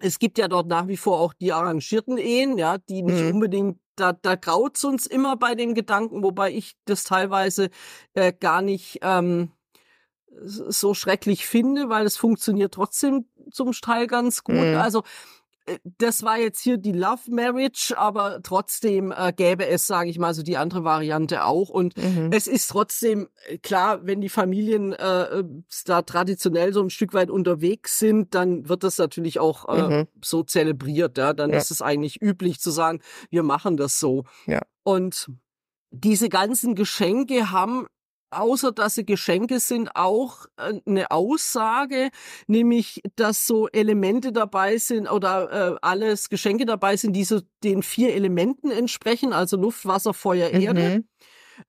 Es 0.00 0.18
gibt 0.18 0.38
ja 0.38 0.48
dort 0.48 0.68
nach 0.68 0.86
wie 0.88 0.96
vor 0.96 1.20
auch 1.20 1.32
die 1.34 1.52
arrangierten 1.52 2.18
Ehen, 2.18 2.58
ja, 2.58 2.78
die 2.78 3.02
nicht 3.02 3.22
Mhm. 3.22 3.34
unbedingt, 3.34 3.78
da, 3.96 4.12
da 4.12 4.36
graut's 4.36 4.84
uns 4.84 5.06
immer 5.06 5.36
bei 5.36 5.54
dem 5.54 5.74
Gedanken, 5.74 6.22
wobei 6.22 6.52
ich 6.52 6.74
das 6.84 7.04
teilweise 7.04 7.70
äh, 8.14 8.32
gar 8.32 8.62
nicht 8.62 8.98
ähm, 9.02 9.50
so 10.40 10.94
schrecklich 10.94 11.46
finde, 11.46 11.88
weil 11.88 12.06
es 12.06 12.16
funktioniert 12.16 12.74
trotzdem 12.74 13.26
zum 13.50 13.72
Teil 13.72 14.06
ganz 14.06 14.44
gut. 14.44 14.54
Mhm. 14.56 14.74
Also 14.76 15.02
das 15.98 16.22
war 16.22 16.38
jetzt 16.38 16.60
hier 16.60 16.76
die 16.78 16.92
Love 16.92 17.30
Marriage, 17.30 17.94
aber 17.96 18.40
trotzdem 18.42 19.12
äh, 19.16 19.32
gäbe 19.32 19.66
es, 19.66 19.86
sage 19.86 20.10
ich 20.10 20.18
mal, 20.18 20.34
so 20.34 20.42
die 20.42 20.56
andere 20.56 20.84
Variante 20.84 21.44
auch. 21.44 21.68
Und 21.68 21.96
Mhm. 21.96 22.30
es 22.32 22.46
ist 22.46 22.68
trotzdem 22.68 23.28
äh, 23.48 23.58
klar, 23.58 24.06
wenn 24.06 24.20
die 24.20 24.28
Familien 24.28 24.92
äh, 24.92 25.22
äh, 25.40 25.44
da 25.84 26.02
traditionell 26.02 26.72
so 26.72 26.82
ein 26.82 26.90
Stück 26.90 27.14
weit 27.14 27.30
unterwegs 27.30 27.98
sind, 27.98 28.34
dann 28.34 28.68
wird 28.68 28.82
das 28.84 28.98
natürlich 28.98 29.38
auch 29.40 29.68
äh, 29.68 29.88
Mhm. 30.02 30.08
so 30.22 30.42
zelebriert. 30.42 31.18
Ja? 31.18 31.32
Dann 31.32 31.50
Ja. 31.50 31.56
ist 31.58 31.70
es 31.70 31.82
eigentlich 31.82 32.20
üblich 32.22 32.60
zu 32.60 32.70
sagen, 32.70 33.00
wir 33.30 33.42
machen 33.42 33.76
das 33.76 33.98
so. 33.98 34.24
Ja. 34.46 34.62
Und 34.84 35.30
diese 35.90 36.28
ganzen 36.28 36.74
Geschenke 36.74 37.50
haben 37.50 37.86
außer 38.30 38.72
dass 38.72 38.94
sie 38.94 39.04
Geschenke 39.06 39.60
sind, 39.60 39.94
auch 39.94 40.46
äh, 40.56 40.80
eine 40.86 41.10
Aussage, 41.10 42.10
nämlich, 42.46 43.02
dass 43.16 43.46
so 43.46 43.68
Elemente 43.68 44.32
dabei 44.32 44.78
sind 44.78 45.08
oder 45.10 45.74
äh, 45.74 45.76
alles 45.82 46.28
Geschenke 46.28 46.66
dabei 46.66 46.96
sind, 46.96 47.14
die 47.14 47.24
so 47.24 47.40
den 47.64 47.82
vier 47.82 48.14
Elementen 48.14 48.70
entsprechen, 48.70 49.32
also 49.32 49.56
Luft, 49.56 49.86
Wasser, 49.86 50.14
Feuer, 50.14 50.50
Erde. 50.50 50.98
Mhm. 50.98 51.08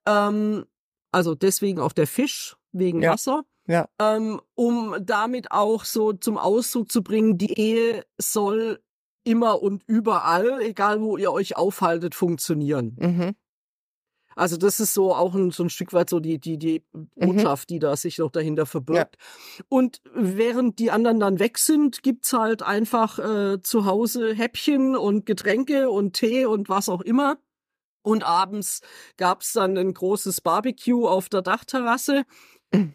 Ähm, 0.05 0.65
also 1.11 1.35
deswegen 1.35 1.79
auch 1.79 1.93
der 1.93 2.07
Fisch 2.07 2.55
wegen 2.71 3.01
Ja. 3.01 3.13
Wasser. 3.13 3.43
Ja. 3.67 3.87
Ähm, 4.01 4.41
um 4.55 4.95
damit 5.01 5.51
auch 5.51 5.85
so 5.85 6.13
zum 6.13 6.37
Ausdruck 6.37 6.91
zu 6.91 7.03
bringen, 7.03 7.37
die 7.37 7.53
Ehe 7.53 8.03
soll 8.19 8.79
immer 9.23 9.61
und 9.61 9.83
überall, 9.85 10.59
egal 10.61 11.01
wo 11.01 11.17
ihr 11.17 11.31
euch 11.31 11.55
aufhaltet, 11.55 12.15
funktionieren. 12.15 12.95
Mhm. 12.99 13.35
Also 14.35 14.57
das 14.57 14.79
ist 14.79 14.93
so 14.93 15.13
auch 15.13 15.35
ein, 15.35 15.51
so 15.51 15.63
ein 15.63 15.69
Stück 15.69 15.91
weit 15.93 16.09
so 16.09 16.19
die, 16.19 16.39
die, 16.39 16.57
die 16.57 16.83
Botschaft, 17.15 17.69
die 17.69 17.79
da 17.79 17.95
sich 17.95 18.17
noch 18.19 18.31
dahinter 18.31 18.65
verbirgt. 18.65 19.17
Und 19.67 20.01
während 20.13 20.79
die 20.79 20.91
anderen 20.91 21.19
dann 21.19 21.39
weg 21.39 21.57
sind, 21.57 22.03
gibt's 22.03 22.33
halt 22.33 22.63
einfach 22.63 23.19
äh, 23.19 23.61
zu 23.61 23.85
Hause 23.85 24.33
Häppchen 24.33 24.95
und 24.95 25.25
Getränke 25.25 25.89
und 25.89 26.13
Tee 26.13 26.45
und 26.45 26.69
was 26.69 26.89
auch 26.89 27.01
immer. 27.01 27.37
Und 28.01 28.23
abends 28.23 28.81
gab's 29.17 29.53
dann 29.53 29.77
ein 29.77 29.93
großes 29.93 30.41
Barbecue 30.41 31.07
auf 31.07 31.27
der 31.29 31.41
Dachterrasse. 31.41 32.23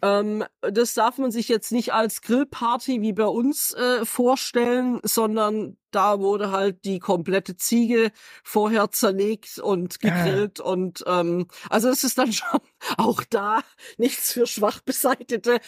Ähm, 0.01 0.45
das 0.61 0.93
darf 0.93 1.17
man 1.17 1.31
sich 1.31 1.49
jetzt 1.49 1.71
nicht 1.71 1.93
als 1.93 2.21
Grillparty 2.21 3.01
wie 3.01 3.11
bei 3.11 3.25
uns 3.25 3.73
äh, 3.73 4.05
vorstellen, 4.05 4.99
sondern 5.03 5.77
da 5.91 6.19
wurde 6.19 6.51
halt 6.51 6.85
die 6.85 6.99
komplette 6.99 7.57
Ziege 7.57 8.11
vorher 8.43 8.91
zerlegt 8.91 9.59
und 9.59 9.99
gegrillt 9.99 10.59
und 10.61 11.03
ähm, 11.07 11.47
also 11.69 11.89
es 11.89 12.03
ist 12.03 12.17
dann 12.17 12.31
schon 12.33 12.59
auch 12.97 13.23
da 13.29 13.61
nichts 13.97 14.31
für 14.31 14.47
schwach 14.47 14.81
beseitete, 14.81 15.59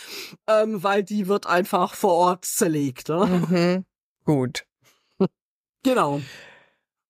ähm, 0.47 0.83
weil 0.83 1.03
die 1.03 1.27
wird 1.27 1.45
einfach 1.45 1.93
vor 1.93 2.13
Ort 2.13 2.45
zerlegt. 2.45 3.09
Ne? 3.09 3.25
Mhm. 3.25 3.85
Gut. 4.23 4.65
Genau. 5.83 6.21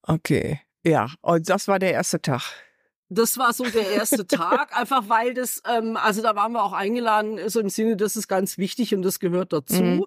Okay. 0.03 0.61
Ja, 0.85 1.07
und 1.21 1.49
das 1.49 1.67
war 1.67 1.79
der 1.79 1.93
erste 1.93 2.21
Tag. 2.21 2.66
Das 3.09 3.37
war 3.37 3.53
so 3.53 3.63
der 3.63 3.89
erste 3.89 4.27
Tag, 4.27 4.75
einfach 4.77 5.07
weil 5.07 5.33
das, 5.33 5.61
ähm, 5.65 5.95
also 5.97 6.21
da 6.21 6.35
waren 6.35 6.51
wir 6.51 6.63
auch 6.63 6.73
eingeladen, 6.73 7.39
so 7.49 7.59
im 7.59 7.69
Sinne, 7.69 7.95
das 7.95 8.15
ist 8.17 8.27
ganz 8.27 8.57
wichtig 8.57 8.93
und 8.93 9.01
das 9.01 9.19
gehört 9.19 9.53
dazu. 9.53 9.81
Mhm. 9.83 10.05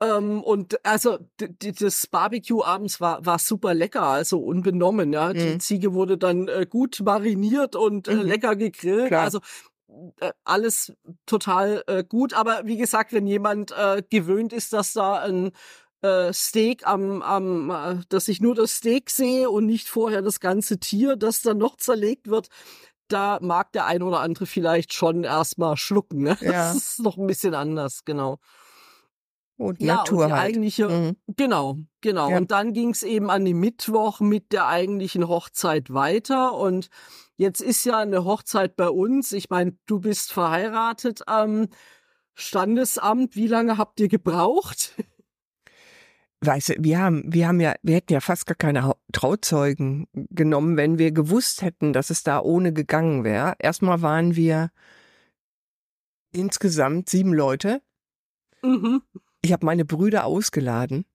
Ähm, 0.00 0.42
und 0.44 0.84
also 0.86 1.18
das 1.38 2.06
Barbecue 2.06 2.62
abends 2.64 3.00
war 3.00 3.26
war 3.26 3.38
super 3.40 3.74
lecker, 3.74 4.04
also 4.04 4.38
unbenommen. 4.38 5.12
Ja, 5.12 5.32
die 5.32 5.54
Mhm. 5.54 5.60
Ziege 5.60 5.92
wurde 5.92 6.16
dann 6.16 6.46
äh, 6.48 6.66
gut 6.70 7.00
mariniert 7.04 7.74
und 7.74 8.06
äh, 8.08 8.14
Mhm. 8.14 8.22
lecker 8.22 8.56
gegrillt. 8.56 9.08
Klar. 9.08 9.24
Also 9.24 9.40
äh, 10.20 10.32
alles 10.44 10.92
total 11.26 11.82
äh, 11.88 12.04
gut. 12.04 12.32
Aber 12.34 12.62
wie 12.64 12.76
gesagt, 12.76 13.12
wenn 13.12 13.26
jemand 13.26 13.72
äh, 13.72 14.02
gewöhnt 14.08 14.52
ist, 14.52 14.72
dass 14.72 14.92
da 14.92 15.16
ein 15.22 15.50
äh, 16.02 16.32
Steak 16.32 16.86
am, 16.86 17.22
am 17.22 17.70
äh, 17.70 18.00
dass 18.08 18.28
ich 18.28 18.40
nur 18.40 18.54
das 18.54 18.76
Steak 18.76 19.10
sehe 19.10 19.50
und 19.50 19.66
nicht 19.66 19.88
vorher 19.88 20.22
das 20.22 20.40
ganze 20.40 20.78
Tier, 20.78 21.16
das 21.16 21.42
dann 21.42 21.58
noch 21.58 21.76
zerlegt 21.76 22.28
wird, 22.28 22.48
da 23.08 23.38
mag 23.40 23.72
der 23.72 23.86
ein 23.86 24.02
oder 24.02 24.20
andere 24.20 24.46
vielleicht 24.46 24.92
schon 24.92 25.24
erstmal 25.24 25.76
schlucken. 25.76 26.22
Ne? 26.22 26.36
Ja. 26.40 26.52
Das 26.52 26.76
ist 26.76 27.00
noch 27.00 27.16
ein 27.18 27.26
bisschen 27.26 27.54
anders, 27.54 28.04
genau. 28.04 28.38
Und 29.56 29.80
Ja, 29.82 29.96
Natur 29.96 30.22
und 30.22 30.28
die 30.28 30.32
halt. 30.34 30.42
eigentliche, 30.44 30.88
Mhm. 30.88 31.16
genau, 31.36 31.78
genau. 32.00 32.30
Ja. 32.30 32.36
Und 32.36 32.52
dann 32.52 32.72
ging's 32.74 33.02
eben 33.02 33.28
an 33.28 33.44
den 33.44 33.58
Mittwoch 33.58 34.20
mit 34.20 34.52
der 34.52 34.68
eigentlichen 34.68 35.26
Hochzeit 35.26 35.92
weiter. 35.92 36.54
Und 36.54 36.90
jetzt 37.36 37.60
ist 37.60 37.84
ja 37.84 37.98
eine 37.98 38.24
Hochzeit 38.24 38.76
bei 38.76 38.88
uns. 38.88 39.32
Ich 39.32 39.50
meine, 39.50 39.76
du 39.86 39.98
bist 39.98 40.32
verheiratet 40.32 41.26
am 41.26 41.66
Standesamt. 42.34 43.34
Wie 43.34 43.48
lange 43.48 43.78
habt 43.78 43.98
ihr 43.98 44.08
gebraucht? 44.08 44.94
Weißt 46.40 46.68
du, 46.68 46.74
wir 46.78 47.00
haben, 47.00 47.24
wir 47.26 47.48
haben 47.48 47.60
ja, 47.60 47.74
wir 47.82 47.96
hätten 47.96 48.12
ja 48.12 48.20
fast 48.20 48.46
gar 48.46 48.54
keine 48.54 48.94
Trauzeugen 49.12 50.06
genommen, 50.12 50.76
wenn 50.76 50.98
wir 50.98 51.10
gewusst 51.10 51.62
hätten, 51.62 51.92
dass 51.92 52.10
es 52.10 52.22
da 52.22 52.40
ohne 52.40 52.72
gegangen 52.72 53.24
wäre. 53.24 53.54
Erstmal 53.58 54.02
waren 54.02 54.36
wir 54.36 54.70
insgesamt 56.32 57.08
sieben 57.08 57.34
Leute. 57.34 57.82
Mhm. 58.62 59.02
Ich 59.42 59.52
habe 59.52 59.66
meine 59.66 59.84
Brüder 59.84 60.24
ausgeladen, 60.26 61.06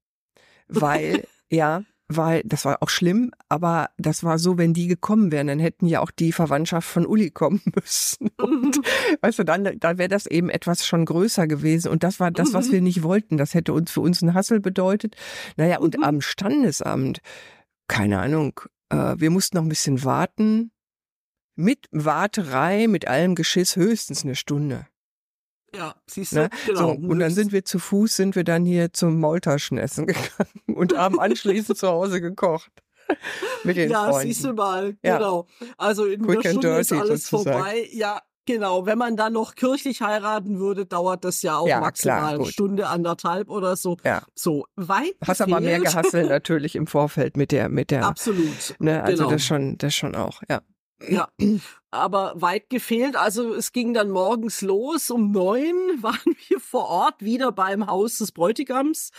weil, 0.68 1.26
ja, 1.50 1.84
weil, 2.18 2.42
das 2.46 2.66
war 2.66 2.78
auch 2.82 2.90
schlimm, 2.90 3.32
aber 3.50 3.90
das 3.98 4.24
war 4.24 4.38
so, 4.40 4.58
wenn 4.58 4.74
die 4.74 4.88
gekommen 4.88 5.32
wären, 5.32 5.48
dann 5.48 5.60
hätten 5.60 5.86
ja 5.88 6.00
auch 6.02 6.12
die 6.12 6.32
Verwandtschaft 6.32 6.88
von 6.88 7.06
Uli 7.06 7.32
kommen 7.32 7.62
müssen. 7.76 8.30
Und, 8.38 8.80
weißt 9.22 9.40
du, 9.40 9.44
dann, 9.44 9.80
dann 9.80 9.98
wäre 9.98 10.10
das 10.10 10.26
eben 10.26 10.50
etwas 10.50 10.86
schon 10.86 11.06
größer 11.06 11.48
gewesen. 11.48 11.90
Und 11.90 12.04
das 12.04 12.20
war 12.20 12.32
das, 12.32 12.54
was 12.54 12.68
Mhm. 12.68 12.72
wir 12.72 12.82
nicht 12.82 13.04
wollten. 13.04 13.38
Das 13.38 13.54
hätte 13.54 13.74
uns 13.74 13.92
für 13.92 14.02
uns 14.02 14.22
ein 14.22 14.34
Hassel 14.34 14.60
bedeutet. 14.60 15.16
Naja, 15.58 15.80
und 15.80 15.98
Mhm. 15.98 16.04
am 16.04 16.22
Standesamt, 16.22 17.20
keine 17.88 18.20
Ahnung, 18.20 18.60
äh, 18.90 19.16
wir 19.18 19.30
mussten 19.30 19.58
noch 19.58 19.64
ein 19.64 19.70
bisschen 19.70 20.04
warten. 20.04 20.72
Mit 21.56 21.88
Warterei, 21.92 22.88
mit 22.88 23.08
allem 23.08 23.36
Geschiss 23.36 23.76
höchstens 23.76 24.24
eine 24.24 24.36
Stunde. 24.36 24.88
Ja, 25.76 25.96
siehst 26.08 26.34
du, 26.34 26.36
Ne? 26.38 26.50
genau. 26.68 26.80
So, 26.80 26.90
und 26.92 27.20
dann 27.20 27.32
sind 27.32 27.52
wir 27.52 27.66
zu 27.66 27.80
Fuß, 27.80 28.16
sind 28.16 28.36
wir 28.36 28.44
dann 28.44 28.66
hier 28.66 28.94
zum 28.94 29.20
Maultaschenessen 29.20 30.06
gegangen 30.08 30.62
und 30.76 30.96
haben 30.98 31.20
anschließend 31.20 31.78
zu 31.78 31.88
Hause 31.88 32.22
gekocht. 32.22 32.72
Mit 33.64 33.76
den 33.78 33.90
ja, 33.92 34.10
Freunden. 34.10 34.28
siehst 34.28 34.46
du 34.46 34.54
mal, 34.54 34.96
Ja. 35.04 35.18
genau. 35.18 35.48
Also 35.78 36.06
in 36.06 36.22
Quick 36.26 36.46
einer 36.46 36.50
Stunde 36.52 36.78
ist 36.80 36.94
alles 36.94 37.28
sozusagen. 37.28 37.58
vorbei. 37.58 37.88
Ja, 37.92 38.22
genau. 38.46 38.86
Wenn 38.86 38.98
man 38.98 39.18
dann 39.18 39.34
noch 39.34 39.56
kirchlich 39.56 40.02
heiraten 40.02 40.58
würde, 40.60 40.86
dauert 40.86 41.26
das 41.26 41.42
ja 41.42 41.58
auch 41.58 41.68
Ja, 41.68 41.82
maximal 41.82 42.20
klar, 42.20 42.30
eine. 42.36 42.46
Stunde, 42.46 42.88
anderthalb 42.88 43.50
oder 43.50 43.76
so. 43.76 43.98
Ja. 44.06 44.24
So, 44.36 44.66
weit 44.76 45.16
Hast 45.26 45.42
aber 45.42 45.60
mehr 45.60 45.80
gefehlt. 45.80 45.86
gehasselt 46.04 46.30
natürlich 46.30 46.76
im 46.76 46.88
Vorfeld 46.88 47.36
mit 47.36 47.52
der, 47.52 47.68
mit 47.68 47.92
der, 47.92 48.06
Absolut. 48.06 48.76
ne, 48.80 49.04
also 49.04 49.24
genau. 49.24 49.32
das 49.32 49.44
schon, 49.44 49.78
das 49.80 49.94
schon 49.94 50.16
auch, 50.16 50.42
ja. 50.50 50.62
Ja, 51.08 51.28
aber 51.92 52.34
weit 52.36 52.70
gefehlt. 52.70 53.16
Also 53.16 53.54
es 53.54 53.72
ging 53.72 53.94
dann 53.94 54.10
morgens 54.10 54.62
los. 54.62 55.10
Um 55.10 55.32
neun 55.32 55.76
waren 56.02 56.36
wir 56.48 56.60
vor 56.60 56.88
Ort 56.88 57.22
wieder 57.22 57.52
beim 57.52 57.88
Haus 57.88 58.18
des 58.18 58.32
Bräutigams. 58.32 59.12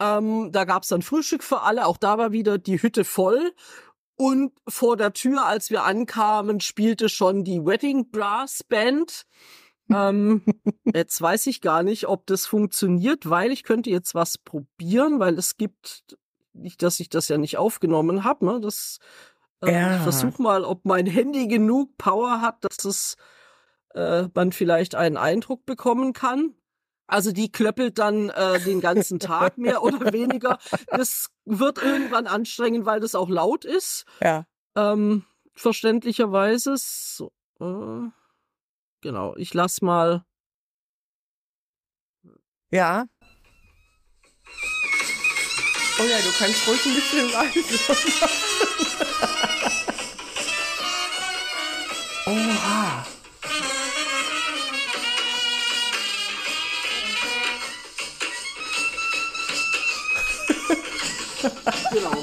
Ähm, 0.00 0.50
da 0.52 0.64
gab's 0.64 0.88
dann 0.88 1.02
Frühstück 1.02 1.42
für 1.42 1.62
alle. 1.62 1.86
Auch 1.86 1.96
da 1.96 2.18
war 2.18 2.32
wieder 2.32 2.58
die 2.58 2.80
Hütte 2.80 3.04
voll. 3.04 3.52
Und 4.16 4.52
vor 4.68 4.96
der 4.96 5.12
Tür, 5.12 5.44
als 5.44 5.70
wir 5.70 5.82
ankamen, 5.84 6.60
spielte 6.60 7.08
schon 7.08 7.42
die 7.42 7.64
Wedding 7.64 8.10
Brass 8.10 8.62
Band. 8.62 9.26
ähm, 9.90 10.42
jetzt 10.84 11.20
weiß 11.20 11.48
ich 11.48 11.60
gar 11.60 11.82
nicht, 11.82 12.06
ob 12.06 12.26
das 12.26 12.46
funktioniert, 12.46 13.28
weil 13.28 13.50
ich 13.50 13.64
könnte 13.64 13.90
jetzt 13.90 14.14
was 14.14 14.38
probieren, 14.38 15.18
weil 15.18 15.36
es 15.36 15.56
gibt 15.56 16.16
nicht, 16.52 16.82
dass 16.82 17.00
ich 17.00 17.08
das 17.08 17.28
ja 17.28 17.38
nicht 17.38 17.58
aufgenommen 17.58 18.22
habe. 18.22 18.46
Ne? 18.46 18.60
Das 18.60 19.00
Ja. 19.70 19.96
Ich 19.96 20.02
versuche 20.02 20.42
mal, 20.42 20.64
ob 20.64 20.84
mein 20.84 21.06
Handy 21.06 21.46
genug 21.46 21.96
Power 21.98 22.40
hat, 22.40 22.64
dass 22.64 22.84
es 22.84 23.16
äh, 23.94 24.28
man 24.34 24.52
vielleicht 24.52 24.94
einen 24.94 25.16
Eindruck 25.16 25.64
bekommen 25.66 26.12
kann. 26.12 26.54
Also 27.06 27.32
die 27.32 27.52
klöppelt 27.52 27.98
dann 27.98 28.30
äh, 28.30 28.60
den 28.60 28.80
ganzen 28.80 29.18
Tag 29.18 29.58
mehr 29.58 29.82
oder 29.82 30.12
weniger. 30.12 30.58
Das 30.88 31.28
wird 31.44 31.82
irgendwann 31.82 32.26
anstrengend, 32.26 32.86
weil 32.86 33.00
das 33.00 33.14
auch 33.14 33.28
laut 33.28 33.64
ist. 33.64 34.04
Ja. 34.22 34.46
Ähm, 34.74 35.24
verständlicherweise. 35.54 36.74
So, 36.78 37.32
äh, 37.60 38.08
genau, 39.00 39.36
ich 39.36 39.54
lass 39.54 39.82
mal. 39.82 40.24
Ja. 42.70 43.06
Oh 46.00 46.02
ja, 46.02 46.18
du 46.18 46.32
kannst 46.38 46.66
ruhig 46.66 46.84
ein 46.86 46.94
bisschen 46.94 47.30
leise 47.32 47.78
Oha. 52.26 53.06
Genau. 61.92 62.22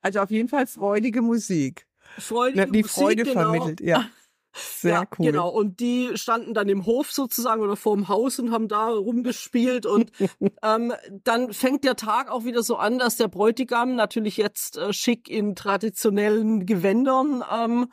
Also 0.00 0.20
auf 0.20 0.30
jeden 0.30 0.48
Fall 0.48 0.66
freudige 0.66 1.20
Musik. 1.20 1.86
Freudige 2.18 2.66
Die 2.72 2.82
Musik, 2.82 2.90
Freude 2.90 3.24
genau. 3.24 3.40
vermittelt, 3.40 3.80
ja. 3.80 4.06
Sehr 4.52 4.92
ja, 4.92 5.04
cool. 5.18 5.26
Genau, 5.26 5.48
und 5.48 5.78
die 5.78 6.10
standen 6.14 6.54
dann 6.54 6.68
im 6.68 6.84
Hof 6.84 7.12
sozusagen 7.12 7.62
oder 7.62 7.76
vorm 7.76 8.08
Haus 8.08 8.38
und 8.38 8.50
haben 8.50 8.66
da 8.66 8.88
rumgespielt. 8.88 9.86
Und 9.86 10.10
ähm, 10.62 10.92
dann 11.22 11.52
fängt 11.52 11.84
der 11.84 11.96
Tag 11.96 12.30
auch 12.30 12.44
wieder 12.44 12.62
so 12.62 12.76
an, 12.76 12.98
dass 12.98 13.16
der 13.16 13.28
Bräutigam 13.28 13.94
natürlich 13.94 14.38
jetzt 14.38 14.76
äh, 14.76 14.92
schick 14.92 15.28
in 15.28 15.54
traditionellen 15.54 16.66
Gewändern 16.66 17.44
ähm, 17.52 17.88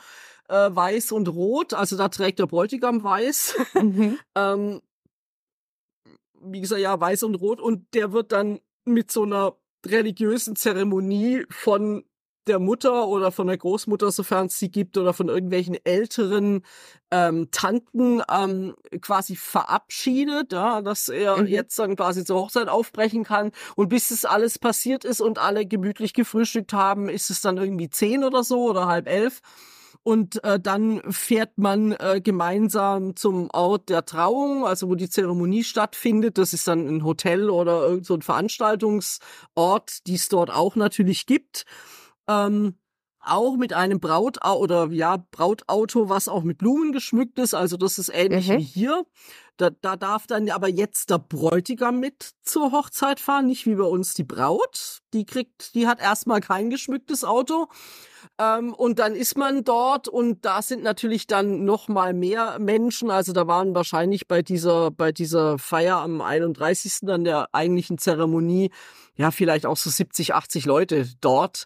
äh, 0.50 0.70
weiß 0.72 1.12
und 1.12 1.28
rot, 1.30 1.74
also 1.74 1.98
da 1.98 2.10
trägt 2.10 2.40
der 2.40 2.48
Bräutigam 2.48 3.04
weiß. 3.04 3.56
Mhm. 3.76 4.18
ähm, 4.36 4.82
wie 6.42 6.62
gesagt, 6.62 6.82
ja, 6.82 7.00
weiß 7.00 7.24
und 7.24 7.36
rot. 7.36 7.60
Und 7.60 7.94
der 7.94 8.12
wird 8.14 8.32
dann 8.32 8.60
mit 8.86 9.12
so 9.12 9.24
einer 9.24 9.56
religiösen 9.86 10.56
Zeremonie 10.56 11.46
von 11.50 12.04
der 12.48 12.60
Mutter 12.60 13.08
oder 13.10 13.32
von 13.34 13.48
der 13.48 13.58
Großmutter, 13.58 14.10
sofern 14.10 14.46
es 14.46 14.58
sie 14.58 14.72
gibt, 14.72 14.98
oder 14.98 15.14
von 15.14 15.28
irgendwelchen 15.28 15.78
älteren 15.84 16.64
ähm, 17.12 17.50
Tanten 17.52 18.22
ähm, 18.32 18.74
quasi 19.02 19.36
verabschiedet, 19.36 20.54
ja, 20.54 20.82
dass 20.82 21.10
er 21.10 21.38
Mhm. 21.38 21.48
jetzt 21.48 21.78
dann 21.78 21.98
quasi 21.98 22.24
zur 22.24 22.38
Hochzeit 22.40 22.70
aufbrechen 22.70 23.26
kann. 23.26 23.52
Und 23.76 23.90
bis 23.90 24.12
es 24.12 24.24
alles 24.24 24.60
passiert 24.60 25.04
ist 25.04 25.20
und 25.20 25.40
alle 25.40 25.66
gemütlich 25.66 26.14
gefrühstückt 26.14 26.72
haben, 26.72 27.10
ist 27.10 27.30
es 27.30 27.42
dann 27.42 27.58
irgendwie 27.58 27.90
zehn 27.90 28.24
oder 28.24 28.44
so 28.46 28.70
oder 28.70 28.88
halb 28.88 29.08
elf. 29.10 29.42
Und 30.08 30.42
äh, 30.46 30.58
dann 30.58 31.02
fährt 31.12 31.58
man 31.58 31.92
äh, 31.92 32.22
gemeinsam 32.24 33.18
zum 33.18 33.50
Ort 33.52 33.90
der 33.90 34.06
Trauung, 34.06 34.66
also 34.66 34.88
wo 34.88 34.96
die 34.96 35.10
Zeremonie 35.10 35.66
stattfindet. 35.66 36.38
Das 36.38 36.54
ist 36.54 36.66
dann 36.66 36.88
ein 36.88 37.04
Hotel 37.04 37.50
oder 37.50 38.02
so 38.02 38.14
ein 38.14 38.22
Veranstaltungsort, 38.22 40.08
die 40.08 40.16
es 40.16 40.30
dort 40.30 40.50
auch 40.50 40.78
natürlich 40.78 41.26
gibt. 41.26 41.66
Ähm, 42.26 42.76
auch 43.20 43.58
mit 43.58 43.74
einem 43.74 44.00
Braut 44.00 44.38
oder 44.46 44.88
ja 44.92 45.18
Brautauto, 45.32 46.08
was 46.08 46.30
auch 46.30 46.44
mit 46.44 46.58
Blumen 46.58 46.94
geschmückt 46.94 47.38
ist. 47.38 47.54
Also 47.54 47.76
das 47.76 48.00
ist 48.00 48.08
ähnlich 48.08 48.48
Mhm. 48.48 48.60
wie 48.60 48.64
hier. 48.64 49.06
Da, 49.58 49.72
da 49.72 49.96
darf 49.96 50.28
dann 50.28 50.50
aber 50.50 50.68
jetzt 50.68 51.10
der 51.10 51.18
Bräutigam 51.18 52.00
mit 52.00 52.32
zur 52.44 52.72
Hochzeit 52.72 53.20
fahren, 53.20 53.48
nicht 53.48 53.66
wie 53.66 53.76
bei 53.76 53.84
uns 53.84 54.14
die 54.14 54.24
Braut. 54.24 55.00
Die 55.14 55.26
kriegt, 55.26 55.74
die 55.74 55.88
hat 55.88 56.00
erstmal 56.00 56.42
kein 56.42 56.70
geschmücktes 56.70 57.24
Auto. 57.24 57.68
Ähm, 58.40 58.74
und 58.74 59.00
dann 59.00 59.16
ist 59.16 59.36
man 59.36 59.64
dort 59.64 60.08
und 60.08 60.46
da 60.46 60.62
sind 60.62 60.84
natürlich 60.84 61.26
dann 61.26 61.66
noch 61.66 61.88
mal 61.88 62.14
mehr 62.14 62.60
Menschen. 62.60 63.10
Also 63.10 63.34
da 63.34 63.48
waren 63.48 63.74
wahrscheinlich 63.74 64.28
bei 64.28 64.44
dieser, 64.44 64.92
bei 64.92 65.12
dieser 65.12 65.58
Feier 65.58 65.98
am 65.98 66.22
31. 66.22 67.10
an 67.10 67.24
der 67.24 67.50
eigentlichen 67.54 67.98
Zeremonie, 67.98 68.72
ja, 69.16 69.32
vielleicht 69.32 69.66
auch 69.66 69.78
so 69.78 69.90
70, 69.90 70.36
80 70.36 70.66
Leute 70.66 71.08
dort. 71.20 71.66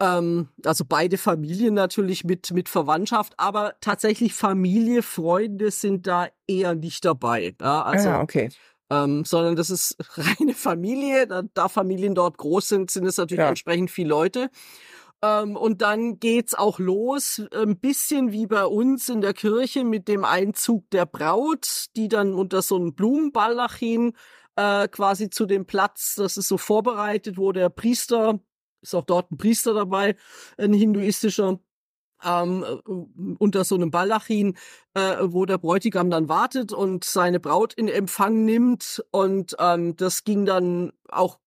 Ähm, 0.00 0.48
also 0.64 0.84
beide 0.88 1.18
Familien 1.18 1.74
natürlich 1.74 2.24
mit, 2.24 2.50
mit 2.52 2.68
Verwandtschaft, 2.68 3.34
aber 3.36 3.74
tatsächlich 3.80 4.34
Familie, 4.34 5.02
Freunde 5.02 5.70
sind 5.70 6.06
da 6.06 6.28
eher 6.46 6.74
nicht 6.74 7.04
dabei. 7.04 7.54
Ja, 7.60 7.82
also, 7.82 8.08
ah, 8.08 8.22
okay. 8.22 8.48
ähm, 8.90 9.24
sondern 9.26 9.56
das 9.56 9.68
ist 9.68 9.96
reine 10.16 10.54
Familie. 10.54 11.26
Da, 11.26 11.42
da 11.52 11.68
Familien 11.68 12.14
dort 12.14 12.38
groß 12.38 12.68
sind, 12.68 12.90
sind 12.90 13.04
es 13.06 13.18
natürlich 13.18 13.40
Ja. 13.42 13.48
entsprechend 13.50 13.90
viele 13.90 14.08
Leute. 14.08 14.50
Ähm, 15.22 15.54
und 15.56 15.82
dann 15.82 16.18
geht's 16.18 16.54
auch 16.54 16.78
los, 16.78 17.42
ein 17.54 17.78
bisschen 17.78 18.32
wie 18.32 18.46
bei 18.46 18.64
uns 18.64 19.10
in 19.10 19.20
der 19.20 19.34
Kirche 19.34 19.84
mit 19.84 20.08
dem 20.08 20.24
Einzug 20.24 20.88
der 20.90 21.04
Braut, 21.04 21.86
die 21.94 22.08
dann 22.08 22.32
unter 22.32 22.62
so 22.62 22.76
einem 22.76 22.94
Blumenbaldachin 22.94 24.14
äh, 24.56 24.88
quasi 24.88 25.28
zu 25.28 25.44
dem 25.44 25.66
Platz, 25.66 26.14
das 26.16 26.38
ist 26.38 26.48
so 26.48 26.56
vorbereitet, 26.56 27.36
wo 27.36 27.52
der 27.52 27.68
Priester, 27.68 28.40
ist 28.82 28.94
auch 28.94 29.04
dort 29.04 29.30
ein 29.30 29.38
Priester 29.38 29.74
dabei, 29.74 30.16
ein 30.58 30.72
hinduistischer, 30.72 31.58
ähm, 32.24 32.64
äh, 32.64 32.92
unter 33.38 33.64
so 33.64 33.74
einem 33.74 33.90
Baldachin, 33.90 34.56
äh, 34.94 35.16
wo 35.22 35.46
der 35.46 35.58
Bräutigam 35.58 36.10
dann 36.10 36.28
wartet 36.28 36.72
und 36.72 37.04
seine 37.04 37.40
Braut 37.40 37.74
in 37.74 37.88
Empfang 37.88 38.44
nimmt. 38.44 39.02
Und 39.10 39.56
ähm, 39.58 39.96
das 39.96 40.24
ging 40.24 40.44
dann 40.44 40.92
auch, 41.08 41.38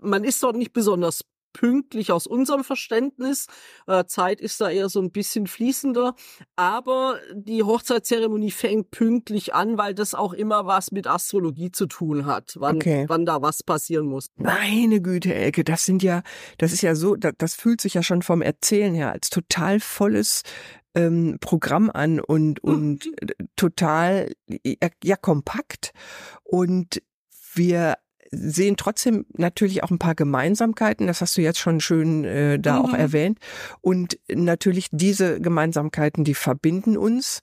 man 0.00 0.24
ist 0.24 0.42
dort 0.42 0.56
nicht 0.56 0.72
besonders 0.72 1.22
pünktlich 1.52 2.12
aus 2.12 2.26
unserem 2.26 2.64
Verständnis. 2.64 3.46
Äh, 3.86 4.04
Zeit 4.06 4.40
ist 4.40 4.60
da 4.60 4.70
eher 4.70 4.88
so 4.88 5.00
ein 5.00 5.10
bisschen 5.10 5.46
fließender. 5.46 6.14
Aber 6.56 7.18
die 7.34 7.62
Hochzeitszeremonie 7.62 8.50
fängt 8.50 8.90
pünktlich 8.90 9.54
an, 9.54 9.78
weil 9.78 9.94
das 9.94 10.14
auch 10.14 10.32
immer 10.32 10.66
was 10.66 10.92
mit 10.92 11.06
Astrologie 11.06 11.70
zu 11.72 11.86
tun 11.86 12.26
hat, 12.26 12.54
wann, 12.58 12.76
Okay. 12.76 13.04
wann 13.08 13.26
da 13.26 13.42
was 13.42 13.62
passieren 13.62 14.06
muss. 14.06 14.26
Meine 14.36 15.00
Güte, 15.00 15.34
Elke, 15.34 15.64
das 15.64 15.84
sind 15.84 16.02
ja, 16.02 16.22
das 16.58 16.72
ist 16.72 16.82
ja 16.82 16.94
so, 16.94 17.16
das, 17.16 17.32
das 17.38 17.54
fühlt 17.54 17.80
sich 17.80 17.94
ja 17.94 18.02
schon 18.02 18.22
vom 18.22 18.42
Erzählen 18.42 18.94
her 18.94 19.12
als 19.12 19.30
total 19.30 19.80
volles 19.80 20.42
ähm, 20.94 21.38
Programm 21.40 21.90
an 21.90 22.20
und, 22.20 22.62
und 22.62 23.06
Mhm. 23.06 23.14
äh, 23.20 23.44
total, 23.56 24.32
ja, 24.64 24.88
ja, 25.02 25.16
kompakt. 25.16 25.92
Und 26.44 27.02
wir 27.54 27.96
sehen 28.32 28.76
trotzdem 28.76 29.26
natürlich 29.36 29.82
auch 29.84 29.90
ein 29.90 29.98
paar 29.98 30.14
Gemeinsamkeiten, 30.14 31.06
das 31.06 31.20
hast 31.20 31.36
du 31.36 31.42
jetzt 31.42 31.58
schon 31.58 31.80
schön 31.80 32.24
äh, 32.24 32.58
da 32.58 32.80
auch 32.80 32.88
Mhm. 32.92 32.98
erwähnt. 32.98 33.38
Und 33.80 34.18
natürlich 34.28 34.88
diese 34.90 35.40
Gemeinsamkeiten, 35.40 36.24
die 36.24 36.34
verbinden 36.34 36.96
uns. 36.96 37.40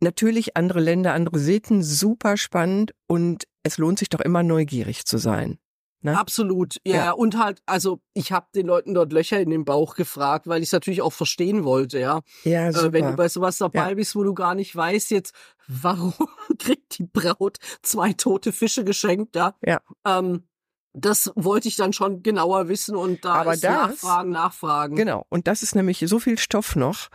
Natürlich 0.00 0.56
andere 0.56 0.80
Länder, 0.80 1.14
andere 1.14 1.38
Sitten, 1.38 1.82
super 1.82 2.36
spannend 2.36 2.92
und 3.06 3.44
es 3.62 3.78
lohnt 3.78 3.98
sich 3.98 4.08
doch 4.08 4.20
immer 4.20 4.42
neugierig 4.42 5.04
zu 5.06 5.18
sein. 5.18 5.58
Ne? 6.06 6.16
Absolut, 6.18 6.76
ja. 6.86 6.94
Ja. 6.96 7.10
Und 7.12 7.36
halt, 7.36 7.60
also 7.66 8.00
ich 8.14 8.30
habe 8.30 8.46
den 8.54 8.66
Leuten 8.68 8.94
dort 8.94 9.12
Löcher 9.12 9.40
in 9.40 9.50
den 9.50 9.64
Bauch 9.64 9.96
gefragt, 9.96 10.46
weil 10.46 10.62
ich 10.62 10.68
es 10.68 10.72
natürlich 10.72 11.02
auch 11.02 11.12
verstehen 11.12 11.64
wollte, 11.64 11.98
ja. 11.98 12.20
Ja, 12.44 12.72
super. 12.72 12.86
Äh, 12.86 12.92
wenn 12.92 13.06
du 13.08 13.16
bei 13.16 13.28
sowas 13.28 13.58
dabei 13.58 13.88
Ja. 13.88 13.94
bist, 13.94 14.14
wo 14.14 14.22
du 14.22 14.32
gar 14.32 14.54
nicht 14.54 14.74
weißt 14.76 15.10
jetzt, 15.10 15.34
warum 15.66 16.14
kriegt 16.60 16.98
die 16.98 17.06
Braut 17.06 17.58
zwei 17.82 18.12
tote 18.12 18.52
Fische 18.52 18.84
geschenkt, 18.84 19.34
ja. 19.34 19.54
Ja. 19.64 19.80
Ähm, 20.06 20.46
das 20.92 21.32
wollte 21.34 21.66
ich 21.68 21.74
dann 21.76 21.92
schon 21.92 22.22
genauer 22.22 22.68
wissen 22.68 22.94
und 22.96 23.24
da 23.24 23.34
Aber 23.34 23.50
das- 23.56 23.62
Nachfragen, 23.64 24.30
Nachfragen. 24.30 24.94
Genau. 24.96 25.26
Und 25.28 25.48
das 25.48 25.62
ist 25.64 25.74
nämlich 25.74 25.98
so 26.06 26.18
viel 26.20 26.38
Stoff 26.38 26.76
noch. 26.76 27.08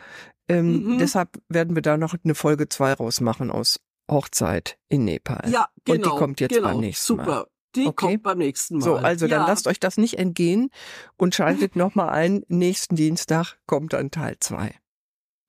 Ähm, 0.50 0.84
Mhm. 0.96 0.98
Deshalb 0.98 1.30
werden 1.50 1.76
wir 1.76 1.82
da 1.82 1.96
noch 1.98 2.14
eine 2.24 2.36
Folge 2.36 2.68
zwei 2.68 2.92
rausmachen 2.94 3.50
aus 3.50 3.80
Hochzeit 4.10 4.78
in 4.90 5.06
Nepal. 5.06 5.50
Ja, 5.50 5.68
die 5.88 5.94
genau. 5.94 6.18
kommt 6.18 6.42
jetzt 6.42 6.54
genau, 6.54 6.68
beim 6.68 6.80
nächsten 6.82 7.16
Mal. 7.16 7.24
Super. 7.26 7.48
Die 7.76 7.88
Okay. 7.88 8.08
kommt 8.08 8.24
beim 8.24 8.38
nächsten 8.38 8.78
Mal. 8.78 8.84
So, 8.84 8.96
also 8.96 9.28
dann 9.28 9.42
ja. 9.42 9.48
lasst 9.48 9.68
euch 9.68 9.80
das 9.80 9.98
nicht 9.98 10.18
entgehen 10.20 10.70
und 11.18 11.36
schaltet 11.36 11.76
nochmal 11.76 12.10
ein. 12.10 12.44
Nächsten 12.48 12.96
Dienstag 12.96 13.56
kommt 13.66 13.94
dann 13.94 14.12
Teil 14.12 14.38
zwei. 14.40 14.76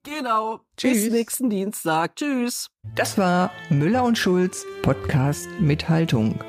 Genau. 0.04 0.61
Tschüss. 0.76 1.04
Bis 1.04 1.12
nächsten 1.12 1.50
Dienstag. 1.50 2.16
Tschüss. 2.16 2.70
Das 2.96 3.18
war 3.18 3.50
Müller 3.70 4.02
und 4.04 4.18
Schulz 4.18 4.64
Podcast 4.82 5.48
mit 5.61 5.88
Haltung. 5.88 6.42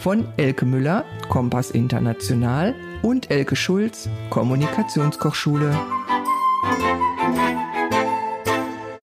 Von 0.00 0.26
Elke 0.36 0.64
Müller, 0.64 1.04
Kompass 1.28 1.70
International 1.70 2.74
und 3.02 3.30
Elke 3.30 3.54
Schulz, 3.56 4.08
Kommunikationskochschule. 4.30 5.78